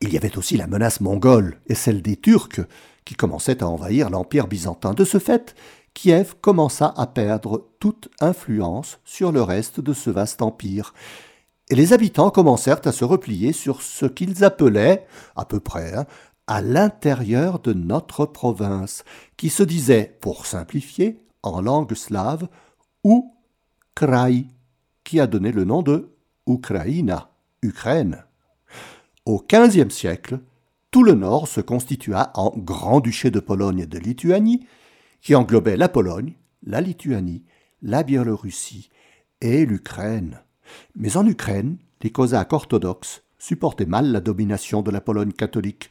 Il 0.00 0.12
y 0.12 0.16
avait 0.16 0.38
aussi 0.38 0.56
la 0.56 0.68
menace 0.68 1.00
mongole 1.00 1.58
et 1.66 1.74
celle 1.74 2.02
des 2.02 2.16
Turcs 2.16 2.60
qui 3.04 3.14
commençaient 3.14 3.62
à 3.62 3.68
envahir 3.68 4.10
l'Empire 4.10 4.46
byzantin. 4.46 4.94
De 4.94 5.04
ce 5.04 5.18
fait, 5.18 5.54
Kiev 5.94 6.34
commença 6.40 6.92
à 6.96 7.06
perdre 7.06 7.68
toute 7.78 8.08
influence 8.20 8.98
sur 9.04 9.32
le 9.32 9.42
reste 9.42 9.80
de 9.80 9.92
ce 9.92 10.10
vaste 10.10 10.42
empire, 10.42 10.92
et 11.70 11.76
les 11.76 11.92
habitants 11.92 12.30
commencèrent 12.30 12.86
à 12.86 12.92
se 12.92 13.04
replier 13.04 13.52
sur 13.52 13.80
ce 13.80 14.04
qu'ils 14.06 14.44
appelaient, 14.44 15.06
à 15.34 15.44
peu 15.44 15.60
près, 15.60 15.94
hein, 15.94 16.06
à 16.46 16.60
l'intérieur 16.60 17.58
de 17.58 17.72
notre 17.72 18.26
province, 18.26 19.04
qui 19.36 19.48
se 19.48 19.62
disait, 19.62 20.18
pour 20.20 20.44
simplifier, 20.46 21.22
en 21.42 21.62
langue 21.62 21.94
slave, 21.94 22.48
ou 23.02 23.34
Krai, 23.94 24.46
qui 25.04 25.20
a 25.20 25.26
donné 25.26 25.52
le 25.52 25.64
nom 25.64 25.82
de 25.82 26.10
Ukraina, 26.46 27.30
Ukraine. 27.62 28.24
Au 29.24 29.42
XVe 29.42 29.88
siècle, 29.88 30.40
tout 30.94 31.02
le 31.02 31.14
nord 31.14 31.48
se 31.48 31.60
constitua 31.60 32.30
en 32.34 32.52
Grand-Duché 32.56 33.32
de 33.32 33.40
Pologne 33.40 33.80
et 33.80 33.86
de 33.86 33.98
Lituanie, 33.98 34.64
qui 35.22 35.34
englobait 35.34 35.76
la 35.76 35.88
Pologne, 35.88 36.34
la 36.62 36.80
Lituanie, 36.80 37.42
la 37.82 38.04
Biélorussie 38.04 38.90
et 39.40 39.66
l'Ukraine. 39.66 40.40
Mais 40.94 41.16
en 41.16 41.26
Ukraine, 41.26 41.78
les 42.02 42.12
Cosaques 42.12 42.52
orthodoxes 42.52 43.24
supportaient 43.40 43.86
mal 43.86 44.12
la 44.12 44.20
domination 44.20 44.82
de 44.82 44.92
la 44.92 45.00
Pologne 45.00 45.32
catholique. 45.32 45.90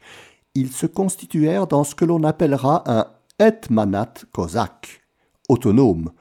Ils 0.54 0.72
se 0.72 0.86
constituèrent 0.86 1.66
dans 1.66 1.84
ce 1.84 1.94
que 1.94 2.06
l'on 2.06 2.24
appellera 2.24 2.82
un 2.90 3.06
etmanat 3.38 4.14
cosaque, 4.32 5.02
autonome, 5.50 6.12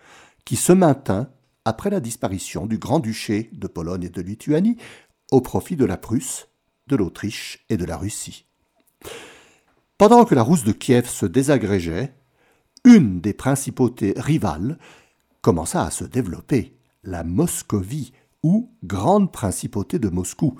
qui 0.43 0.57
se 0.57 0.73
maintint 0.73 1.29
après 1.63 1.89
la 1.89 2.01
disparition 2.01 2.65
du 2.65 2.79
Grand-Duché 2.79 3.49
de 3.53 3.67
Pologne 3.67 4.03
et 4.03 4.09
de 4.09 4.21
Lituanie 4.21 4.75
au 5.31 5.39
profit 5.39 5.77
de 5.77 5.85
la 5.85 5.95
Prusse, 5.95 6.49
de 6.87 6.97
l'Autriche 6.97 7.63
et 7.69 7.77
de 7.77 7.85
la 7.85 7.95
Russie. 7.95 8.45
Pendant 9.97 10.25
que 10.25 10.35
la 10.35 10.43
Rousse 10.43 10.63
de 10.63 10.71
Kiev 10.71 11.07
se 11.07 11.25
désagrégeait, 11.25 12.13
une 12.83 13.21
des 13.21 13.33
principautés 13.33 14.13
rivales 14.17 14.77
commença 15.41 15.85
à 15.85 15.91
se 15.91 16.03
développer, 16.03 16.75
la 17.03 17.23
Moscovie, 17.23 18.13
ou 18.43 18.69
Grande 18.83 19.31
Principauté 19.31 19.99
de 19.99 20.09
Moscou, 20.09 20.55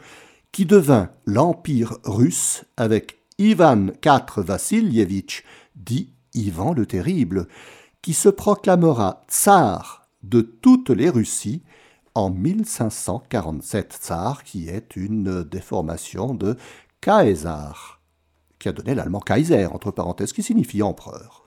qui 0.52 0.66
devint 0.66 1.10
l'Empire 1.26 1.98
russe 2.06 2.64
avec 2.78 3.20
Ivan 3.38 3.88
IV 4.04 4.44
Vassilievitch, 4.44 5.44
dit 5.76 6.14
Ivan 6.34 6.74
le 6.74 6.86
Terrible, 6.86 7.48
qui 8.02 8.14
se 8.14 8.30
proclamera 8.30 9.22
tsar 9.30 10.08
de 10.24 10.42
toutes 10.42 10.90
les 10.90 11.10
Russies 11.10 11.64
en 12.16 12.30
1547. 12.30 14.00
Tsar 14.02 14.44
qui 14.44 14.70
est 14.70 14.96
une 14.96 15.44
déformation 15.44 16.34
de 16.34 16.58
Kaiser, 17.02 18.00
qui 18.64 18.70
a 18.70 18.72
donné 18.72 18.96
l'allemand 18.96 19.20
Kaiser, 19.20 19.68
entre 19.68 19.92
parenthèses, 19.92 20.32
qui 20.32 20.42
signifie 20.42 20.82
empereur. 20.82 21.44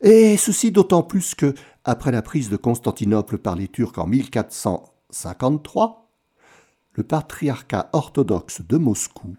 Et 0.00 0.36
ceci 0.36 0.70
d'autant 0.70 1.02
plus 1.02 1.34
que, 1.34 1.54
après 1.84 2.12
la 2.12 2.22
prise 2.22 2.50
de 2.50 2.56
Constantinople 2.56 3.38
par 3.38 3.56
les 3.56 3.66
Turcs 3.66 3.98
en 3.98 4.06
1453, 4.06 6.08
le 6.92 7.02
patriarcat 7.02 7.90
orthodoxe 7.92 8.62
de 8.62 8.76
Moscou 8.76 9.34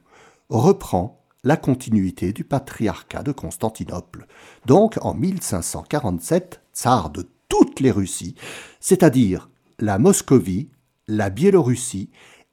reprend 0.50 1.24
la 1.46 1.56
continuité 1.56 2.34
du 2.34 2.44
patriarcat 2.44 3.24
de 3.24 3.32
Constantinople. 3.32 4.28
Donc 4.66 4.98
en 5.02 5.14
1547, 5.14 6.62
tsar 6.74 7.10
de 7.10 7.26
toutes 7.48 7.80
les 7.80 7.92
Russies, 7.92 8.36
c'est-à-dire 8.82 9.50
la 9.80 9.98
Moscovie, 9.98 10.68
la 11.08 11.30
Biélorussie 11.30 12.10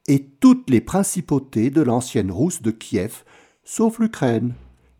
et 0.06 0.28
toutes 0.40 0.70
les 0.70 0.80
principautés 0.80 1.70
de 1.70 1.80
l'ancienne 1.80 2.30
Rousse 2.30 2.62
de 2.62 2.70
Kiev, 2.70 3.24
sauf 3.74 3.98
l'Ukraine, 3.98 4.52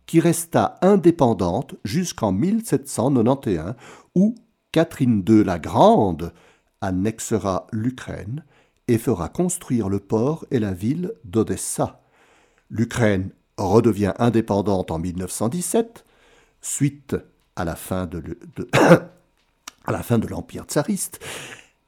qui 0.07 0.19
resta 0.19 0.79
indépendante 0.81 1.75
jusqu'en 1.83 2.31
1791, 2.31 3.75
où 4.15 4.33
Catherine 4.71 5.23
II 5.29 5.43
la 5.43 5.59
Grande 5.59 6.33
annexera 6.81 7.67
l'Ukraine 7.71 8.43
et 8.87 8.97
fera 8.97 9.29
construire 9.29 9.89
le 9.89 9.99
port 9.99 10.47
et 10.49 10.57
la 10.57 10.73
ville 10.73 11.13
d'Odessa. 11.23 12.01
L'Ukraine 12.71 13.29
redevient 13.57 14.13
indépendante 14.17 14.89
en 14.89 14.97
1917, 14.97 16.03
suite 16.59 17.15
à 17.55 17.63
la 17.63 17.75
fin 17.75 18.07
de, 18.07 18.23
l'Empire 20.27 20.63
tsariste, 20.63 21.23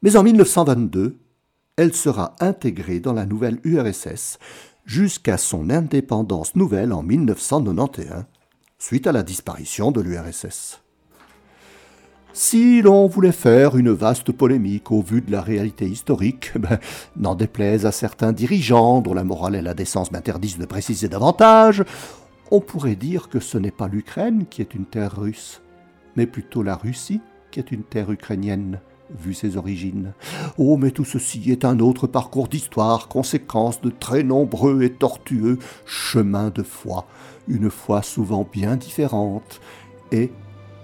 mais 0.04 0.16
en 0.16 0.22
1922, 0.22 1.18
elle 1.78 1.96
sera 1.96 2.36
intégrée 2.40 3.00
dans 3.00 3.14
la 3.14 3.26
nouvelle 3.26 3.60
URSS 3.64 4.38
jusqu'à 4.86 5.38
son 5.38 5.70
indépendance 5.70 6.56
nouvelle 6.56 6.94
en 6.94 7.04
1991, 7.04 8.26
suite 8.78 9.08
à 9.08 9.12
la 9.12 9.24
disparition 9.24 9.92
de 9.92 10.02
l'URSS. 10.02 10.82
Si 12.34 12.82
l'on 12.82 13.08
voulait 13.08 13.32
faire 13.32 13.78
une 13.78 13.92
vaste 13.92 14.34
polémique 14.34 14.92
au 14.92 15.02
vu 15.02 15.22
de 15.22 15.32
la 15.32 15.42
réalité 15.42 15.88
historique, 15.88 16.52
ben, 16.60 16.80
n'en 17.16 17.34
déplaise 17.34 17.86
à 17.86 17.92
certains 17.92 18.34
dirigeants 18.34 19.02
dont 19.02 19.14
la 19.14 19.24
morale 19.24 19.56
et 19.56 19.62
la 19.62 19.74
décence 19.74 20.12
m'interdisent 20.12 20.58
de 20.58 20.66
préciser 20.66 21.08
davantage, 21.08 21.84
on 22.52 22.60
pourrait 22.60 22.98
dire 22.98 23.30
que 23.30 23.40
ce 23.40 23.58
n'est 23.58 23.72
pas 23.72 23.88
l'Ukraine 23.88 24.46
qui 24.50 24.62
est 24.62 24.76
une 24.76 24.86
terre 24.86 25.18
russe, 25.18 25.62
mais 26.16 26.28
plutôt 26.28 26.62
la 26.62 26.76
Russie 26.76 27.22
qui 27.52 27.60
est 27.60 27.72
une 27.72 27.84
terre 27.84 28.12
ukrainienne 28.12 28.82
vu 29.10 29.34
ses 29.34 29.58
origines. 29.58 30.14
Oh, 30.58 30.78
mais 30.78 30.92
tout 30.92 31.06
ceci 31.06 31.52
est 31.52 31.66
un 31.66 31.80
autre 31.80 32.08
parcours 32.08 32.48
d'histoire, 32.48 33.08
conséquence 33.08 33.82
de 33.82 33.90
très 33.90 34.24
nombreux 34.24 34.84
et 34.84 34.92
tortueux 34.92 35.60
chemins 35.86 36.50
de 36.50 36.64
foi, 36.64 37.06
une 37.48 37.70
foi 37.70 38.02
souvent 38.02 38.48
bien 38.52 38.76
différente 38.76 39.62
et 40.12 40.32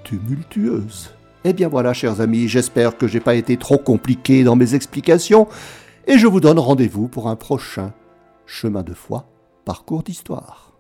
tumultueuse. 0.04 1.12
Eh 1.44 1.54
bien 1.54 1.68
voilà, 1.68 1.94
chers 1.94 2.22
amis, 2.22 2.48
j'espère 2.48 2.98
que 2.98 3.08
j'ai 3.08 3.20
pas 3.20 3.36
été 3.36 3.58
trop 3.58 3.78
compliqué 3.78 4.44
dans 4.44 4.56
mes 4.56 4.76
explications, 4.76 5.48
et 6.08 6.18
je 6.18 6.28
vous 6.28 6.40
donne 6.40 6.60
rendez-vous 6.60 7.08
pour 7.08 7.28
un 7.28 7.36
prochain 7.36 7.94
chemin 8.46 8.84
de 8.84 8.94
foi, 8.94 9.26
parcours 9.66 10.04
d'histoire. 10.04 10.71